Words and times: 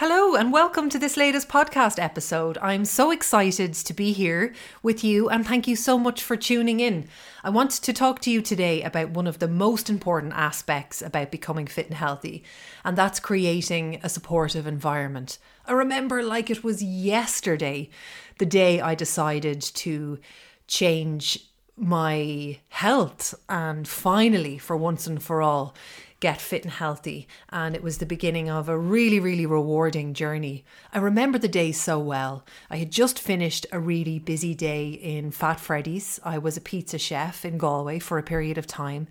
Hello, 0.00 0.36
and 0.36 0.52
welcome 0.52 0.88
to 0.90 0.98
this 1.00 1.16
latest 1.16 1.48
podcast 1.48 2.00
episode. 2.00 2.56
I'm 2.58 2.84
so 2.84 3.10
excited 3.10 3.74
to 3.74 3.92
be 3.92 4.12
here 4.12 4.54
with 4.80 5.02
you, 5.02 5.28
and 5.28 5.44
thank 5.44 5.66
you 5.66 5.74
so 5.74 5.98
much 5.98 6.22
for 6.22 6.36
tuning 6.36 6.78
in. 6.78 7.08
I 7.42 7.50
want 7.50 7.72
to 7.72 7.92
talk 7.92 8.20
to 8.20 8.30
you 8.30 8.40
today 8.40 8.80
about 8.84 9.10
one 9.10 9.26
of 9.26 9.40
the 9.40 9.48
most 9.48 9.90
important 9.90 10.34
aspects 10.34 11.02
about 11.02 11.32
becoming 11.32 11.66
fit 11.66 11.86
and 11.86 11.96
healthy, 11.96 12.44
and 12.84 12.96
that's 12.96 13.18
creating 13.18 13.98
a 14.04 14.08
supportive 14.08 14.68
environment. 14.68 15.38
I 15.66 15.72
remember, 15.72 16.22
like 16.22 16.48
it 16.48 16.62
was 16.62 16.80
yesterday, 16.80 17.90
the 18.38 18.46
day 18.46 18.80
I 18.80 18.94
decided 18.94 19.60
to 19.60 20.20
change 20.68 21.44
my 21.76 22.58
health 22.68 23.34
and 23.48 23.88
finally, 23.88 24.58
for 24.58 24.76
once 24.76 25.08
and 25.08 25.20
for 25.20 25.42
all, 25.42 25.74
get 26.20 26.40
fit 26.40 26.64
and 26.64 26.72
healthy. 26.72 27.28
And 27.50 27.74
it 27.74 27.82
was 27.82 27.98
the 27.98 28.06
beginning 28.06 28.50
of 28.50 28.68
a 28.68 28.78
really, 28.78 29.20
really 29.20 29.46
rewarding 29.46 30.14
journey. 30.14 30.64
I 30.92 30.98
remember 30.98 31.38
the 31.38 31.48
day 31.48 31.72
so 31.72 31.98
well. 31.98 32.44
I 32.70 32.78
had 32.78 32.90
just 32.90 33.18
finished 33.18 33.66
a 33.70 33.78
really 33.78 34.18
busy 34.18 34.54
day 34.54 34.88
in 34.88 35.30
Fat 35.30 35.60
Freddy's. 35.60 36.18
I 36.24 36.38
was 36.38 36.56
a 36.56 36.60
pizza 36.60 36.98
chef 36.98 37.44
in 37.44 37.58
Galway 37.58 37.98
for 37.98 38.18
a 38.18 38.22
period 38.22 38.58
of 38.58 38.66
time. 38.66 39.06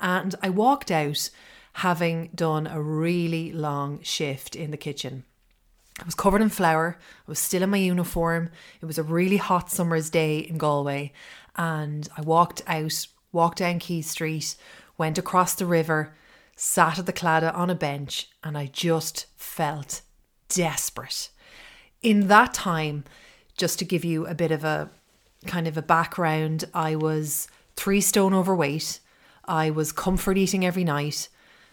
And 0.00 0.34
I 0.42 0.50
walked 0.50 0.90
out 0.90 1.30
having 1.74 2.30
done 2.34 2.66
a 2.66 2.80
really 2.80 3.52
long 3.52 4.00
shift 4.02 4.54
in 4.54 4.70
the 4.70 4.76
kitchen. 4.76 5.24
I 6.00 6.04
was 6.04 6.14
covered 6.14 6.42
in 6.42 6.48
flour. 6.48 6.96
I 7.00 7.30
was 7.30 7.38
still 7.38 7.62
in 7.62 7.70
my 7.70 7.76
uniform. 7.78 8.50
It 8.80 8.86
was 8.86 8.98
a 8.98 9.02
really 9.02 9.36
hot 9.36 9.70
summer's 9.70 10.10
day 10.10 10.38
in 10.38 10.58
Galway. 10.58 11.12
And 11.56 12.08
I 12.16 12.20
walked 12.20 12.62
out, 12.66 13.06
walked 13.30 13.58
down 13.58 13.78
Quay 13.78 14.02
Street, 14.02 14.54
went 14.96 15.18
across 15.18 15.54
the 15.54 15.66
river, 15.66 16.14
sat 16.64 16.96
at 16.96 17.06
the 17.06 17.12
Claddagh 17.12 17.56
on 17.56 17.70
a 17.70 17.74
bench, 17.74 18.28
and 18.44 18.56
I 18.56 18.66
just 18.66 19.26
felt 19.36 20.02
desperate. 20.48 21.28
In 22.02 22.28
that 22.28 22.54
time, 22.54 23.02
just 23.56 23.80
to 23.80 23.84
give 23.84 24.04
you 24.04 24.28
a 24.28 24.34
bit 24.34 24.52
of 24.52 24.62
a 24.62 24.88
kind 25.44 25.66
of 25.66 25.76
a 25.76 25.82
background, 25.82 26.66
I 26.72 26.94
was 26.94 27.48
three 27.74 28.00
stone 28.00 28.32
overweight. 28.32 29.00
I 29.44 29.70
was 29.70 29.90
comfort 29.90 30.38
eating 30.38 30.64
every 30.64 30.84
night. 30.84 31.28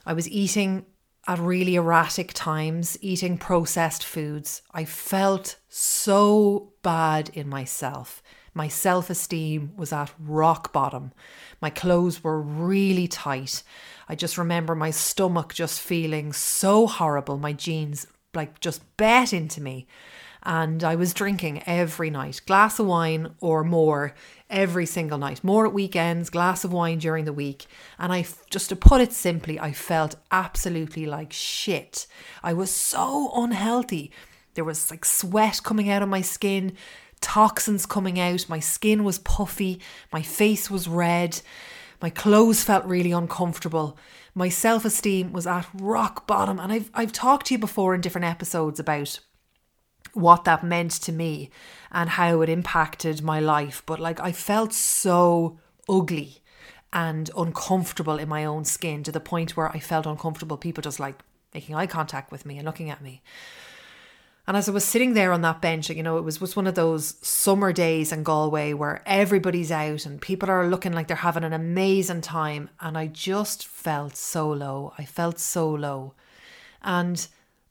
I 0.07 0.13
was 0.13 0.27
eating 0.27 0.87
at 1.27 1.37
really 1.37 1.75
erratic 1.75 2.33
times, 2.33 2.97
eating 2.99 3.37
processed 3.37 4.03
foods. 4.03 4.63
I 4.73 4.85
felt 4.85 5.57
so 5.67 6.73
bad 6.81 7.29
in 7.35 7.47
myself. 7.47 8.23
My 8.59 8.67
self 8.67 9.09
esteem 9.09 9.71
was 9.77 9.93
at 9.93 10.11
rock 10.19 10.73
bottom. 10.73 11.13
My 11.61 11.69
clothes 11.69 12.21
were 12.25 12.41
really 12.41 13.07
tight. 13.07 13.63
I 14.09 14.15
just 14.15 14.37
remember 14.37 14.75
my 14.75 14.91
stomach 14.91 15.53
just 15.53 15.79
feeling 15.79 16.33
so 16.33 16.85
horrible. 16.85 17.37
My 17.37 17.53
jeans 17.53 18.05
like 18.33 18.59
just 18.59 18.81
bet 18.97 19.31
into 19.31 19.61
me. 19.61 19.87
And 20.43 20.83
I 20.83 20.95
was 20.95 21.13
drinking 21.13 21.63
every 21.67 22.09
night, 22.09 22.41
glass 22.45 22.79
of 22.79 22.87
wine 22.87 23.33
or 23.39 23.63
more 23.63 24.13
every 24.49 24.85
single 24.85 25.17
night, 25.17 25.41
more 25.41 25.65
at 25.65 25.71
weekends, 25.71 26.29
glass 26.29 26.65
of 26.65 26.73
wine 26.73 26.97
during 26.97 27.23
the 27.23 27.31
week. 27.31 27.65
And 27.97 28.11
I, 28.11 28.25
just 28.49 28.67
to 28.69 28.75
put 28.75 28.99
it 28.99 29.13
simply, 29.13 29.57
I 29.57 29.71
felt 29.71 30.15
absolutely 30.31 31.05
like 31.05 31.31
shit. 31.31 32.07
I 32.43 32.51
was 32.51 32.71
so 32.71 33.31
unhealthy. 33.35 34.11
There 34.55 34.65
was 34.65 34.91
like 34.91 35.05
sweat 35.05 35.61
coming 35.63 35.89
out 35.89 36.01
of 36.01 36.09
my 36.09 36.19
skin, 36.19 36.75
toxins 37.21 37.85
coming 37.85 38.19
out. 38.19 38.49
My 38.49 38.59
skin 38.59 39.03
was 39.03 39.19
puffy, 39.19 39.79
my 40.11 40.21
face 40.21 40.69
was 40.69 40.87
red, 40.87 41.41
my 42.01 42.09
clothes 42.09 42.63
felt 42.63 42.85
really 42.85 43.11
uncomfortable. 43.11 43.97
My 44.33 44.49
self 44.49 44.85
esteem 44.85 45.33
was 45.33 45.45
at 45.47 45.67
rock 45.73 46.25
bottom. 46.27 46.59
And 46.59 46.71
I've, 46.71 46.89
I've 46.93 47.11
talked 47.11 47.47
to 47.47 47.55
you 47.55 47.57
before 47.57 47.93
in 47.93 48.01
different 48.01 48.25
episodes 48.25 48.79
about 48.79 49.19
what 50.13 50.45
that 50.45 50.63
meant 50.63 50.91
to 50.91 51.11
me 51.11 51.49
and 51.91 52.11
how 52.11 52.41
it 52.41 52.49
impacted 52.49 53.21
my 53.21 53.39
life. 53.39 53.83
But 53.85 53.99
like, 53.99 54.19
I 54.19 54.31
felt 54.31 54.73
so 54.73 55.59
ugly 55.87 56.41
and 56.93 57.29
uncomfortable 57.37 58.17
in 58.17 58.29
my 58.29 58.45
own 58.45 58.65
skin 58.65 59.03
to 59.03 59.11
the 59.11 59.19
point 59.19 59.55
where 59.55 59.69
I 59.69 59.79
felt 59.79 60.05
uncomfortable, 60.05 60.57
people 60.57 60.81
just 60.81 60.99
like 60.99 61.19
making 61.53 61.75
eye 61.75 61.87
contact 61.87 62.31
with 62.31 62.45
me 62.45 62.57
and 62.57 62.65
looking 62.65 62.89
at 62.89 63.01
me. 63.01 63.21
And 64.49 64.57
as 64.57 64.67
I 64.67 64.71
was 64.71 64.83
sitting 64.83 65.13
there 65.13 65.31
on 65.31 65.43
that 65.43 65.61
bench, 65.61 65.91
you 65.91 66.01
know, 66.01 66.17
it 66.17 66.23
was, 66.23 66.41
was 66.41 66.55
one 66.55 66.65
of 66.65 66.73
those 66.73 67.17
summer 67.21 67.71
days 67.71 68.11
in 68.11 68.23
Galway 68.23 68.73
where 68.73 69.03
everybody's 69.05 69.71
out 69.71 70.07
and 70.07 70.19
people 70.19 70.49
are 70.49 70.67
looking 70.67 70.91
like 70.91 71.07
they're 71.07 71.17
having 71.17 71.43
an 71.43 71.53
amazing 71.53 72.21
time. 72.21 72.71
And 72.81 72.97
I 72.97 73.05
just 73.05 73.67
felt 73.67 74.15
so 74.15 74.49
low. 74.49 74.91
I 74.97 75.05
felt 75.05 75.37
so 75.37 75.69
low. 75.69 76.15
And 76.81 77.27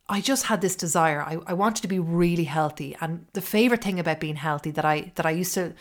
I 0.09 0.21
just 0.21 0.45
had 0.45 0.61
this 0.61 0.77
desire. 0.77 1.21
I, 1.21 1.39
I 1.49 1.53
wanted 1.53 1.83
to 1.83 1.89
be 1.89 1.99
really 1.99 2.45
healthy. 2.45 2.97
And 3.01 3.27
the 3.33 3.41
favorite 3.41 3.83
thing 3.83 3.99
about 3.99 4.21
being 4.21 4.37
healthy 4.37 4.71
that 4.71 4.85
I 4.85 5.11
that 5.17 5.27
I 5.27 5.33
used 5.33 5.55
to 5.55 5.75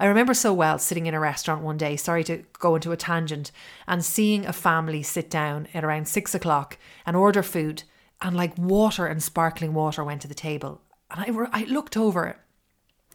I 0.00 0.06
remember 0.06 0.34
so 0.34 0.52
well 0.52 0.80
sitting 0.80 1.06
in 1.06 1.14
a 1.14 1.20
restaurant 1.20 1.62
one 1.62 1.76
day, 1.76 1.94
sorry 1.94 2.24
to 2.24 2.42
go 2.58 2.74
into 2.74 2.90
a 2.90 2.96
tangent, 2.96 3.52
and 3.86 4.04
seeing 4.04 4.46
a 4.46 4.52
family 4.52 5.04
sit 5.04 5.30
down 5.30 5.68
at 5.74 5.84
around 5.84 6.08
six 6.08 6.34
o'clock 6.34 6.76
and 7.06 7.16
order 7.16 7.44
food 7.44 7.84
and 8.22 8.36
like 8.36 8.56
water 8.58 9.06
and 9.06 9.22
sparkling 9.22 9.74
water 9.74 10.04
went 10.04 10.22
to 10.22 10.28
the 10.28 10.34
table. 10.34 10.80
And 11.10 11.48
I, 11.52 11.60
I 11.60 11.64
looked 11.64 11.96
over. 11.96 12.36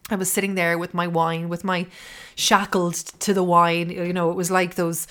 I 0.10 0.16
was 0.16 0.32
sitting 0.32 0.56
there 0.56 0.78
with 0.78 0.94
my 0.94 1.08
wine, 1.08 1.50
with 1.50 1.64
my 1.64 1.88
shackled 2.36 2.96
to 2.96 3.34
the 3.34 3.44
wine. 3.44 3.90
You 3.90 4.14
know, 4.14 4.30
it 4.32 4.36
was 4.36 4.52
like 4.52 4.76
those 4.76 5.08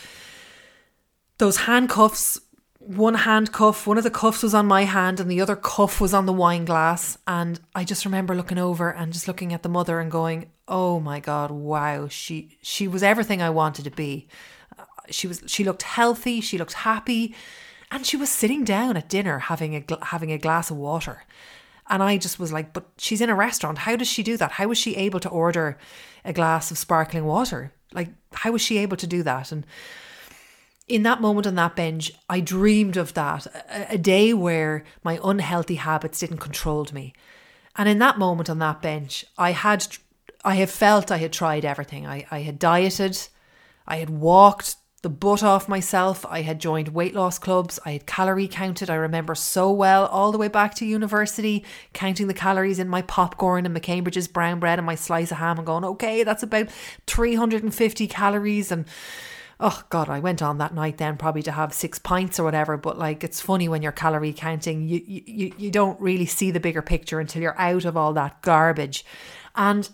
those 1.38 1.58
handcuffs. 1.58 2.40
One 2.78 3.14
handcuff, 3.14 3.86
one 3.86 3.96
of 3.96 4.04
the 4.04 4.10
cuffs 4.10 4.42
was 4.42 4.52
on 4.52 4.66
my 4.66 4.84
hand, 4.84 5.18
and 5.18 5.30
the 5.30 5.40
other 5.40 5.56
cuff 5.56 6.02
was 6.02 6.12
on 6.12 6.26
the 6.26 6.34
wine 6.34 6.66
glass. 6.66 7.16
And 7.26 7.58
I 7.74 7.82
just 7.82 8.04
remember 8.04 8.34
looking 8.34 8.58
over 8.58 8.90
and 8.90 9.10
just 9.10 9.26
looking 9.26 9.54
at 9.54 9.62
the 9.62 9.70
mother 9.70 10.00
and 10.00 10.10
going, 10.10 10.50
"Oh 10.68 11.00
my 11.00 11.18
God, 11.18 11.50
wow! 11.50 12.08
She 12.08 12.58
she 12.62 12.86
was 12.86 13.02
everything 13.02 13.40
I 13.40 13.48
wanted 13.48 13.84
to 13.84 13.90
be. 13.90 14.28
Uh, 14.78 14.84
she 15.10 15.26
was. 15.26 15.42
She 15.46 15.64
looked 15.64 15.82
healthy. 15.82 16.42
She 16.42 16.58
looked 16.58 16.74
happy 16.74 17.34
and 17.94 18.04
she 18.04 18.16
was 18.16 18.28
sitting 18.28 18.64
down 18.64 18.96
at 18.96 19.08
dinner 19.08 19.38
having 19.38 19.76
a 19.76 20.04
having 20.06 20.32
a 20.32 20.38
glass 20.38 20.68
of 20.68 20.76
water. 20.76 21.22
And 21.88 22.02
I 22.02 22.16
just 22.16 22.40
was 22.40 22.52
like, 22.52 22.72
but 22.72 22.86
she's 22.98 23.20
in 23.20 23.30
a 23.30 23.36
restaurant. 23.36 23.78
How 23.78 23.94
does 23.94 24.08
she 24.08 24.24
do 24.24 24.36
that? 24.36 24.52
How 24.52 24.66
was 24.66 24.78
she 24.78 24.96
able 24.96 25.20
to 25.20 25.28
order 25.28 25.78
a 26.24 26.32
glass 26.32 26.72
of 26.72 26.78
sparkling 26.78 27.24
water? 27.24 27.72
Like, 27.92 28.08
how 28.32 28.50
was 28.50 28.62
she 28.62 28.78
able 28.78 28.96
to 28.96 29.06
do 29.06 29.22
that? 29.22 29.52
And 29.52 29.64
in 30.88 31.04
that 31.04 31.20
moment 31.20 31.46
on 31.46 31.54
that 31.54 31.76
bench, 31.76 32.10
I 32.28 32.40
dreamed 32.40 32.96
of 32.96 33.14
that 33.14 33.46
a, 33.46 33.94
a 33.94 33.98
day 33.98 34.34
where 34.34 34.82
my 35.04 35.20
unhealthy 35.22 35.76
habits 35.76 36.18
didn't 36.18 36.38
control 36.38 36.84
me. 36.92 37.12
And 37.76 37.88
in 37.88 38.00
that 38.00 38.18
moment 38.18 38.50
on 38.50 38.58
that 38.58 38.82
bench, 38.82 39.24
I 39.38 39.52
had, 39.52 39.86
I 40.44 40.56
have 40.56 40.70
felt 40.70 41.12
I 41.12 41.18
had 41.18 41.32
tried 41.32 41.64
everything. 41.64 42.06
I, 42.08 42.26
I 42.28 42.40
had 42.40 42.58
dieted, 42.58 43.28
I 43.86 43.96
had 43.98 44.10
walked 44.10 44.76
the 45.04 45.10
butt 45.10 45.42
off 45.42 45.68
myself. 45.68 46.24
I 46.30 46.40
had 46.40 46.58
joined 46.58 46.88
weight 46.88 47.14
loss 47.14 47.38
clubs. 47.38 47.78
I 47.84 47.92
had 47.92 48.06
calorie 48.06 48.48
counted. 48.48 48.88
I 48.88 48.94
remember 48.94 49.34
so 49.34 49.70
well 49.70 50.06
all 50.06 50.32
the 50.32 50.38
way 50.38 50.48
back 50.48 50.74
to 50.76 50.86
university, 50.86 51.62
counting 51.92 52.26
the 52.26 52.32
calories 52.32 52.78
in 52.78 52.88
my 52.88 53.02
popcorn 53.02 53.66
and 53.66 53.76
McCambridge's 53.76 54.28
brown 54.28 54.60
bread 54.60 54.78
and 54.78 54.86
my 54.86 54.94
slice 54.94 55.30
of 55.30 55.36
ham 55.36 55.58
and 55.58 55.66
going, 55.66 55.84
okay, 55.84 56.24
that's 56.24 56.42
about 56.42 56.70
350 57.06 58.06
calories. 58.06 58.72
And 58.72 58.86
oh 59.60 59.82
God, 59.90 60.08
I 60.08 60.20
went 60.20 60.40
on 60.40 60.56
that 60.56 60.74
night 60.74 60.96
then 60.96 61.18
probably 61.18 61.42
to 61.42 61.52
have 61.52 61.74
six 61.74 61.98
pints 61.98 62.40
or 62.40 62.44
whatever. 62.44 62.78
But 62.78 62.98
like, 62.98 63.22
it's 63.22 63.42
funny 63.42 63.68
when 63.68 63.82
you're 63.82 63.92
calorie 63.92 64.32
counting, 64.32 64.88
you, 64.88 65.02
you, 65.04 65.52
you 65.58 65.70
don't 65.70 66.00
really 66.00 66.26
see 66.26 66.50
the 66.50 66.60
bigger 66.60 66.80
picture 66.80 67.20
until 67.20 67.42
you're 67.42 67.60
out 67.60 67.84
of 67.84 67.94
all 67.94 68.14
that 68.14 68.40
garbage. 68.40 69.04
And 69.54 69.86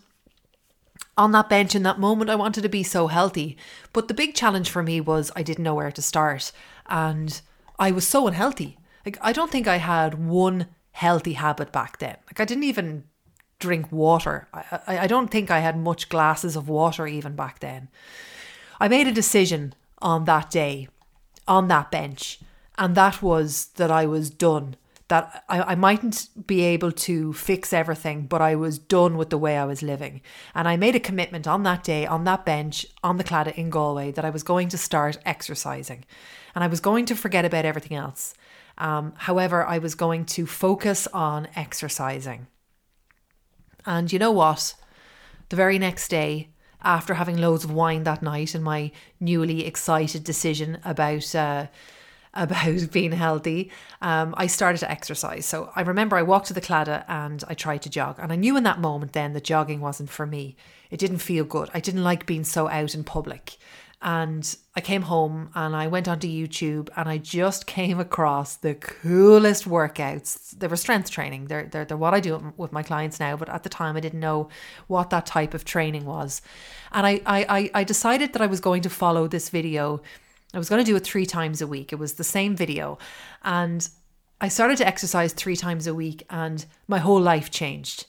on 1.20 1.32
that 1.32 1.50
bench 1.50 1.75
in 1.75 1.82
that 1.82 2.00
moment, 2.00 2.31
I 2.31 2.34
wanted 2.34 2.62
to 2.62 2.69
be 2.70 2.82
so 2.82 3.06
healthy. 3.08 3.58
But 3.92 4.08
the 4.08 4.14
big 4.14 4.34
challenge 4.34 4.70
for 4.70 4.82
me 4.82 5.03
was 5.03 5.31
I 5.36 5.42
didn't 5.42 5.64
know 5.64 5.75
where 5.75 5.92
to 5.92 6.00
start. 6.00 6.50
And 6.86 7.38
I 7.78 7.91
was 7.91 8.08
so 8.08 8.26
unhealthy. 8.26 8.78
Like, 9.04 9.19
I 9.20 9.34
don't 9.34 9.50
think 9.50 9.69
I 9.69 9.76
had 9.76 10.26
one 10.26 10.69
healthy 10.92 11.34
habit 11.34 11.72
back 11.72 11.98
then. 11.98 12.16
Like, 12.26 12.40
I 12.40 12.46
didn't 12.46 12.64
even 12.64 13.05
drink 13.58 13.93
water. 13.93 14.49
I, 14.55 14.81
I, 14.87 14.99
I 15.00 15.06
don't 15.06 15.31
think 15.31 15.50
I 15.50 15.58
had 15.58 15.76
much 15.76 16.08
glasses 16.08 16.56
of 16.56 16.70
water 16.70 17.06
even 17.06 17.37
back 17.37 17.61
then. 17.61 17.88
I 18.81 18.88
made 18.88 19.06
a 19.06 19.12
decision 19.12 19.75
on 20.00 20.25
that 20.25 20.50
day, 20.50 20.88
on 21.46 21.69
that 21.69 21.90
bench, 21.90 22.40
and 22.78 22.94
that 22.94 23.20
was 23.20 23.67
that 23.76 23.90
I 23.90 24.06
was 24.06 24.31
done 24.31 24.76
that 25.10 25.44
I, 25.48 25.60
I 25.60 25.74
mightn't 25.74 26.28
be 26.46 26.62
able 26.62 26.92
to 26.92 27.32
fix 27.32 27.72
everything, 27.72 28.26
but 28.26 28.40
I 28.40 28.54
was 28.54 28.78
done 28.78 29.16
with 29.16 29.30
the 29.30 29.38
way 29.38 29.58
I 29.58 29.64
was 29.64 29.82
living. 29.82 30.20
And 30.54 30.68
I 30.68 30.76
made 30.76 30.94
a 30.94 31.00
commitment 31.00 31.48
on 31.48 31.64
that 31.64 31.82
day, 31.82 32.06
on 32.06 32.22
that 32.24 32.46
bench, 32.46 32.86
on 33.02 33.16
the 33.16 33.24
Claddagh 33.24 33.56
in 33.56 33.70
Galway, 33.70 34.12
that 34.12 34.24
I 34.24 34.30
was 34.30 34.44
going 34.44 34.68
to 34.68 34.78
start 34.78 35.18
exercising. 35.26 36.04
And 36.54 36.62
I 36.62 36.68
was 36.68 36.78
going 36.80 37.06
to 37.06 37.16
forget 37.16 37.44
about 37.44 37.64
everything 37.64 37.96
else. 37.96 38.34
Um, 38.78 39.12
however, 39.16 39.66
I 39.66 39.78
was 39.78 39.96
going 39.96 40.26
to 40.26 40.46
focus 40.46 41.08
on 41.08 41.48
exercising. 41.56 42.46
And 43.84 44.12
you 44.12 44.20
know 44.20 44.32
what? 44.32 44.74
The 45.48 45.56
very 45.56 45.78
next 45.80 46.06
day, 46.08 46.50
after 46.82 47.14
having 47.14 47.36
loads 47.36 47.64
of 47.64 47.72
wine 47.72 48.04
that 48.04 48.22
night 48.22 48.54
and 48.54 48.62
my 48.62 48.92
newly 49.18 49.66
excited 49.66 50.22
decision 50.22 50.78
about 50.84 51.34
uh, 51.34 51.66
about 52.35 52.91
being 52.93 53.12
healthy, 53.12 53.71
um, 54.00 54.35
I 54.37 54.47
started 54.47 54.79
to 54.79 54.91
exercise. 54.91 55.47
So 55.47 55.71
I 55.75 55.82
remember 55.82 56.17
I 56.17 56.23
walked 56.23 56.47
to 56.47 56.55
the 56.55 56.61
Claddagh 56.61 57.05
and 57.09 57.43
I 57.49 57.55
tried 57.55 57.82
to 57.82 57.91
jog. 57.91 58.17
And 58.19 58.32
I 58.32 58.37
knew 58.37 58.56
in 58.56 58.65
that 58.65 58.81
moment 58.81 59.12
then 59.12 59.32
that 59.32 59.44
jogging 59.44 59.81
wasn't 59.81 60.11
for 60.11 60.27
me. 60.27 60.56
It 60.91 60.99
didn't 60.99 61.19
feel 61.19 61.44
good. 61.44 61.71
I 61.75 61.81
didn't 61.81 62.05
like 62.05 62.27
being 62.27 62.44
so 62.44 62.69
out 62.69 62.94
in 62.94 63.05
public. 63.05 63.56
And 64.03 64.56
I 64.75 64.81
came 64.81 65.03
home 65.03 65.50
and 65.55 65.77
I 65.77 65.87
went 65.87 66.09
onto 66.09 66.27
YouTube 66.27 66.88
and 66.97 67.06
I 67.06 67.19
just 67.19 67.67
came 67.79 68.00
across 68.00 68.56
the 68.56 68.75
coolest 68.75 69.69
workouts. 69.69 70.59
They 70.59 70.69
were 70.69 70.77
strength 70.77 71.11
training. 71.11 71.47
They're, 71.47 71.67
they're, 71.67 71.85
they're 71.85 71.97
what 71.97 72.15
I 72.15 72.21
do 72.21 72.55
with 72.56 72.73
my 72.73 72.82
clients 72.82 73.21
now, 73.21 73.37
but 73.37 73.50
at 73.50 73.62
the 73.62 73.69
time 73.69 73.97
I 73.97 74.00
didn't 74.00 74.21
know 74.21 74.49
what 74.87 75.11
that 75.11 75.27
type 75.27 75.53
of 75.53 75.67
training 75.67 76.06
was. 76.06 76.41
And 76.93 77.06
I, 77.06 77.21
I, 77.27 77.71
I 77.75 77.85
decided 77.85 78.32
that 78.32 78.43
I 78.43 78.47
was 78.47 78.61
going 78.61 78.82
to 78.82 78.91
follow 78.91 79.29
this 79.29 79.50
video. 79.50 80.00
I 80.52 80.58
was 80.58 80.69
going 80.69 80.85
to 80.85 80.91
do 80.91 80.97
it 80.97 81.05
three 81.05 81.26
times 81.26 81.61
a 81.61 81.67
week. 81.67 81.93
It 81.93 81.99
was 81.99 82.14
the 82.14 82.25
same 82.25 82.56
video. 82.56 82.99
And 83.43 83.88
I 84.41 84.49
started 84.49 84.79
to 84.79 84.87
exercise 84.87 85.32
three 85.32 85.56
times 85.56 85.87
a 85.87 85.94
week 85.94 86.25
and 86.31 86.64
my 86.88 86.99
whole 86.99 87.20
life 87.20 87.50
changed. 87.50 88.06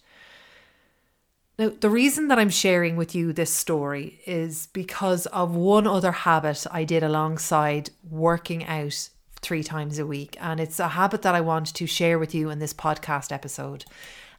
Now, 1.60 1.72
the 1.80 1.90
reason 1.90 2.30
that 2.30 2.40
I'm 2.40 2.50
sharing 2.50 2.96
with 2.96 3.14
you 3.14 3.34
this 3.34 3.54
story 3.54 4.22
is 4.26 4.68
because 4.74 5.28
of 5.28 5.54
one 5.54 5.86
other 5.86 6.12
habit 6.12 6.66
I 6.72 6.86
did 6.86 7.04
alongside 7.04 7.92
working 8.10 8.66
out 8.66 9.10
three 9.42 9.64
times 9.64 10.00
a 10.00 10.06
week. 10.06 10.38
And 10.40 10.60
it's 10.60 10.80
a 10.80 10.88
habit 10.90 11.22
that 11.22 11.36
I 11.36 11.42
want 11.42 11.74
to 11.76 11.86
share 11.86 12.18
with 12.18 12.34
you 12.34 12.50
in 12.50 12.60
this 12.60 12.74
podcast 12.74 13.32
episode. 13.32 13.86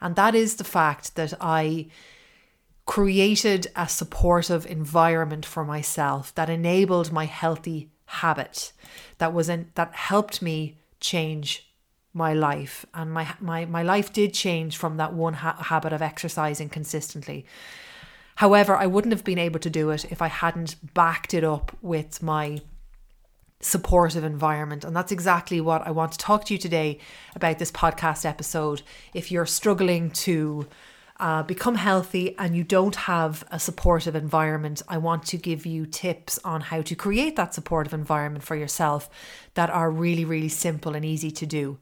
And 0.01 0.17
that 0.17 0.35
is 0.35 0.57
the 0.57 0.65
fact 0.65 1.15
that 1.15 1.35
I 1.41 1.87
created 2.87 3.69
a 3.77 3.89
supportive 3.89 4.67
environment 4.67 5.47
for 5.47 5.65
myself 5.65 6.35
that 6.35 6.51
enabled 6.51 7.13
my 7.13 7.27
healthy 7.27 7.92
habit 8.13 8.73
that 9.19 9.33
was 9.33 9.49
in, 9.49 9.71
that 9.75 9.95
helped 9.95 10.43
me 10.43 10.79
change 11.01 11.73
my 12.13 12.35
life. 12.35 12.85
And 12.95 13.13
my 13.13 13.35
my 13.41 13.65
my 13.65 13.83
life 13.83 14.13
did 14.13 14.35
change 14.35 14.77
from 14.77 14.97
that 14.99 15.15
one 15.15 15.35
ha- 15.35 15.57
habit 15.63 15.93
of 15.93 16.03
exercising 16.03 16.69
consistently. 16.69 17.47
However 18.37 18.77
i 18.77 18.87
wouldn't 18.87 19.13
have 19.13 19.25
been 19.25 19.39
able 19.39 19.61
to 19.61 19.71
do 19.71 19.91
it 19.91 20.11
if 20.11 20.23
i 20.23 20.27
hadn't 20.27 20.95
backed 20.95 21.33
it 21.35 21.45
up 21.45 21.77
with 21.81 22.23
my 22.23 22.61
supportive 23.61 24.25
environment. 24.25 24.85
And 24.85 24.95
that's 24.97 25.13
exactly 25.13 25.61
what 25.61 25.87
i 25.87 25.91
want 25.91 26.13
to 26.13 26.19
talk 26.19 26.45
to 26.47 26.55
you 26.55 26.59
today 26.59 26.99
about 27.35 27.59
this 27.59 27.71
podcast 27.71 28.25
episode. 28.25 28.83
If 29.15 29.31
you're 29.31 29.47
struggling 29.47 30.11
to 30.27 30.67
uh, 31.23 31.43
become 31.43 31.77
healthy 31.77 32.37
and 32.37 32.55
you 32.55 32.65
don't 32.65 32.97
have 32.97 33.45
a 33.51 33.59
supportive 33.59 34.15
environment, 34.15 34.83
I 34.89 34.99
want 34.99 35.25
to 35.27 35.37
give 35.39 35.65
you 35.65 35.87
tips 35.87 36.39
on 36.45 36.61
how 36.61 36.83
to 36.83 36.95
create 36.95 37.37
that 37.37 37.55
supportive 37.55 37.95
environment 37.95 38.45
for 38.45 38.57
yourself 38.57 39.09
that 39.55 39.71
are 39.71 39.91
really, 39.91 40.27
really 40.27 40.51
simple 40.51 40.95
and 40.95 41.05
easy 41.05 41.31
to 41.31 41.47
do 41.47 41.79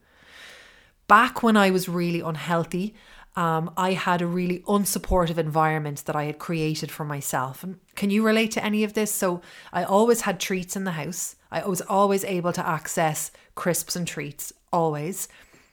back 1.10 1.42
when 1.42 1.56
I 1.56 1.70
was 1.70 1.88
really 1.88 2.20
unhealthy, 2.20 2.94
um, 3.34 3.72
I 3.76 3.94
had 3.94 4.22
a 4.22 4.28
really 4.28 4.60
unsupportive 4.60 5.38
environment 5.38 6.04
that 6.04 6.14
I 6.14 6.26
had 6.26 6.38
created 6.38 6.92
for 6.92 7.04
myself. 7.04 7.64
Can 7.96 8.10
you 8.10 8.24
relate 8.24 8.52
to 8.52 8.64
any 8.64 8.84
of 8.84 8.94
this? 8.94 9.12
So 9.12 9.40
I 9.72 9.82
always 9.82 10.20
had 10.20 10.38
treats 10.38 10.76
in 10.76 10.84
the 10.84 10.92
house. 10.92 11.34
I 11.50 11.66
was 11.66 11.80
always 11.80 12.24
able 12.24 12.52
to 12.52 12.64
access 12.64 13.32
crisps 13.56 13.96
and 13.96 14.06
treats, 14.06 14.52
always. 14.72 15.26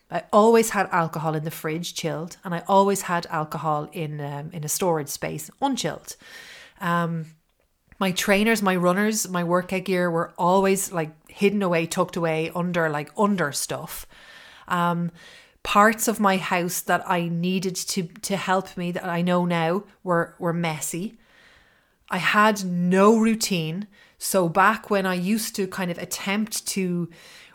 I 0.10 0.24
always 0.32 0.70
had 0.70 0.88
alcohol 0.92 1.36
in 1.36 1.44
the 1.44 1.52
fridge, 1.52 1.94
chilled, 1.94 2.38
and 2.44 2.56
I 2.56 2.64
always 2.68 3.04
had 3.04 3.26
alcohol 3.30 3.90
in 3.92 4.22
um, 4.22 4.50
in 4.54 4.64
a 4.64 4.70
storage 4.70 5.10
space, 5.10 5.52
unchilled. 5.62 6.16
Um, 6.80 7.26
my 8.00 8.12
trainers, 8.12 8.62
my 8.62 8.76
runners, 8.76 9.28
my 9.28 9.44
workout 9.44 9.84
gear 9.86 10.10
were 10.10 10.34
always 10.38 10.92
like 10.92 11.12
hidden 11.30 11.62
away, 11.62 11.88
tucked 11.88 12.16
away 12.16 12.52
under 12.56 12.90
like 12.90 13.12
under 13.18 13.52
stuff 13.52 14.08
um, 14.68 15.12
parts 15.64 16.08
of 16.08 16.20
my 16.20 16.38
house 16.38 16.82
that 16.82 17.04
I 17.10 17.28
needed 17.28 17.76
to 17.76 18.04
to 18.04 18.38
help 18.38 18.78
me 18.78 18.92
that 18.92 19.06
I 19.06 19.22
know 19.22 19.46
now 19.46 19.84
were 20.04 20.36
were 20.40 20.54
messy. 20.54 21.18
I 22.10 22.18
had 22.20 22.64
no 22.64 23.18
routine. 23.18 23.88
So 24.18 24.50
back 24.50 24.90
when 24.90 25.06
I 25.06 25.14
used 25.14 25.56
to 25.58 25.68
kind 25.68 25.92
of 25.92 25.98
attempt 26.00 26.66
to 26.68 27.10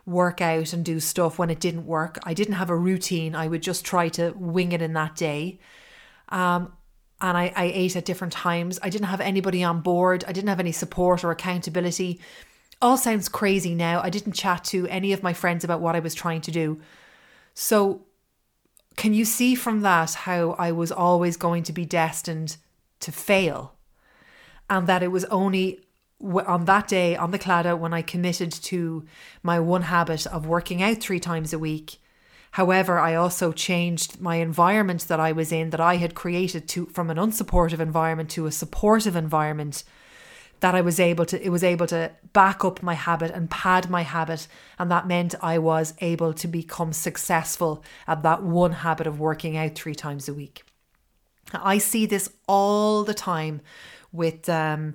work 0.05 0.41
out 0.41 0.73
and 0.73 0.85
do 0.85 0.99
stuff 0.99 1.39
when 1.39 1.51
it 1.51 1.61
didn't 1.61 1.87
work, 1.87 2.19
I 2.25 2.35
didn't 2.35 2.55
have 2.55 2.71
a 2.71 2.77
routine. 2.77 3.35
I 3.35 3.47
would 3.47 3.63
just 3.63 3.85
try 3.85 4.09
to 4.11 4.33
wing 4.37 4.73
it 4.73 4.83
in 4.83 4.95
that 4.95 5.17
day. 5.17 5.61
Um, 6.29 6.73
and 7.21 7.39
I, 7.39 7.53
I 7.55 7.65
ate 7.73 7.95
at 7.95 8.05
different 8.05 8.33
times. 8.33 8.81
I 8.83 8.91
didn't 8.91 9.07
have 9.07 9.21
anybody 9.21 9.63
on 9.63 9.81
board. 9.81 10.25
I 10.27 10.33
didn't 10.33 10.49
have 10.49 10.59
any 10.59 10.73
support 10.73 11.23
or 11.23 11.31
accountability. 11.31 12.21
All 12.81 12.97
sounds 12.97 13.29
crazy 13.29 13.77
now. 13.77 14.03
I 14.03 14.11
didn't 14.11 14.33
chat 14.33 14.65
to 14.65 14.89
any 14.89 15.13
of 15.13 15.23
my 15.23 15.33
friends 15.33 15.63
about 15.63 15.81
what 15.81 15.95
I 15.95 16.01
was 16.01 16.15
trying 16.15 16.41
to 16.43 16.51
do. 16.51 16.81
So, 17.55 18.07
can 18.97 19.15
you 19.15 19.25
see 19.25 19.55
from 19.55 19.83
that 19.83 20.15
how 20.15 20.51
I 20.59 20.73
was 20.73 20.91
always 20.91 21.37
going 21.37 21.63
to 21.63 21.73
be 21.73 21.87
destined 21.87 22.57
to 23.01 23.13
fail? 23.13 23.77
And 24.69 24.87
that 24.89 25.03
it 25.03 25.13
was 25.13 25.25
only 25.27 25.87
on 26.23 26.65
that 26.67 26.89
day 26.89 27.17
on 27.17 27.31
the 27.31 27.39
Claddagh 27.39 27.79
when 27.79 27.93
I 27.93 28.03
committed 28.03 28.53
to 28.53 29.05
my 29.43 29.59
one 29.61 29.83
habit 29.83 30.27
of 30.27 30.47
working 30.47 30.83
out 30.83 30.99
three 30.99 31.21
times 31.21 31.53
a 31.53 31.59
week. 31.59 31.99
However, 32.53 32.99
I 32.99 33.15
also 33.15 33.51
changed 33.51 34.21
my 34.21 34.37
environment 34.37 35.09
that 35.09 35.19
I 35.19 35.33
was 35.33 35.53
in, 35.53 35.71
that 35.71 35.81
I 35.81 35.97
had 35.97 36.15
created 36.15 36.69
to 36.71 36.87
from 36.87 37.11
an 37.11 37.17
unsupportive 37.17 37.81
environment 37.81 38.31
to 38.31 38.47
a 38.47 38.53
supportive 38.53 39.17
environment 39.17 39.85
that 40.61 40.75
I 40.77 40.81
was 40.81 41.01
able 41.01 41.25
to 41.27 41.45
it 41.45 41.49
was 41.49 41.65
able 41.65 41.87
to 41.89 42.13
back 42.33 42.65
up 42.65 42.83
my 42.83 42.95
habit 42.95 43.33
and 43.33 43.51
pad 43.51 43.91
my 43.91 44.03
habit 44.03 44.47
and 44.79 44.91
that 44.93 45.09
meant 45.09 45.35
I 45.43 45.59
was 45.59 45.93
able 46.01 46.33
to 46.35 46.47
become 46.47 46.93
successful 46.93 47.83
at 48.07 48.23
that 48.23 48.45
one 48.45 48.71
habit 48.71 49.09
of 49.09 49.19
working 49.19 49.57
out 49.57 49.75
3 49.75 49.95
times 49.97 50.29
a 50.29 50.35
week. 50.35 50.63
I 51.53 51.79
see 51.79 52.07
this 52.07 52.31
all 52.47 53.03
the 53.03 53.15
time 53.15 53.61
with 54.13 54.49
um, 54.49 54.95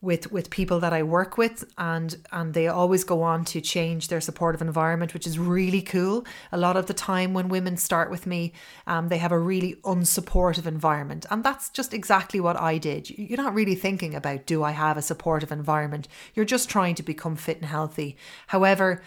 with 0.00 0.30
with 0.30 0.48
people 0.50 0.78
that 0.78 0.92
I 0.92 1.02
work 1.02 1.36
with 1.36 1.64
and 1.76 2.16
and 2.30 2.54
they 2.54 2.68
always 2.68 3.02
go 3.02 3.22
on 3.22 3.44
to 3.46 3.60
change 3.60 4.08
their 4.08 4.20
supportive 4.20 4.62
environment 4.62 5.12
which 5.12 5.26
is 5.26 5.38
really 5.38 5.82
cool. 5.82 6.24
A 6.52 6.58
lot 6.58 6.76
of 6.76 6.86
the 6.86 6.94
time 6.94 7.34
when 7.34 7.48
women 7.48 7.76
start 7.76 8.10
with 8.10 8.26
me 8.26 8.52
um, 8.86 9.08
they 9.08 9.18
have 9.18 9.32
a 9.32 9.38
really 9.38 9.74
unsupportive 9.84 10.66
environment 10.66 11.26
and 11.30 11.42
that's 11.42 11.68
just 11.70 11.92
exactly 11.92 12.38
what 12.38 12.60
I 12.60 12.78
did. 12.78 13.10
You're 13.10 13.42
not 13.42 13.54
really 13.54 13.74
thinking 13.74 14.14
about 14.14 14.46
do 14.46 14.62
I 14.62 14.70
have 14.70 14.96
a 14.96 15.02
supportive 15.02 15.50
environment? 15.50 16.06
You're 16.34 16.44
just 16.44 16.70
trying 16.70 16.94
to 16.96 17.02
become 17.02 17.34
fit 17.34 17.58
and 17.58 17.66
healthy. 17.66 18.16
However 18.46 19.02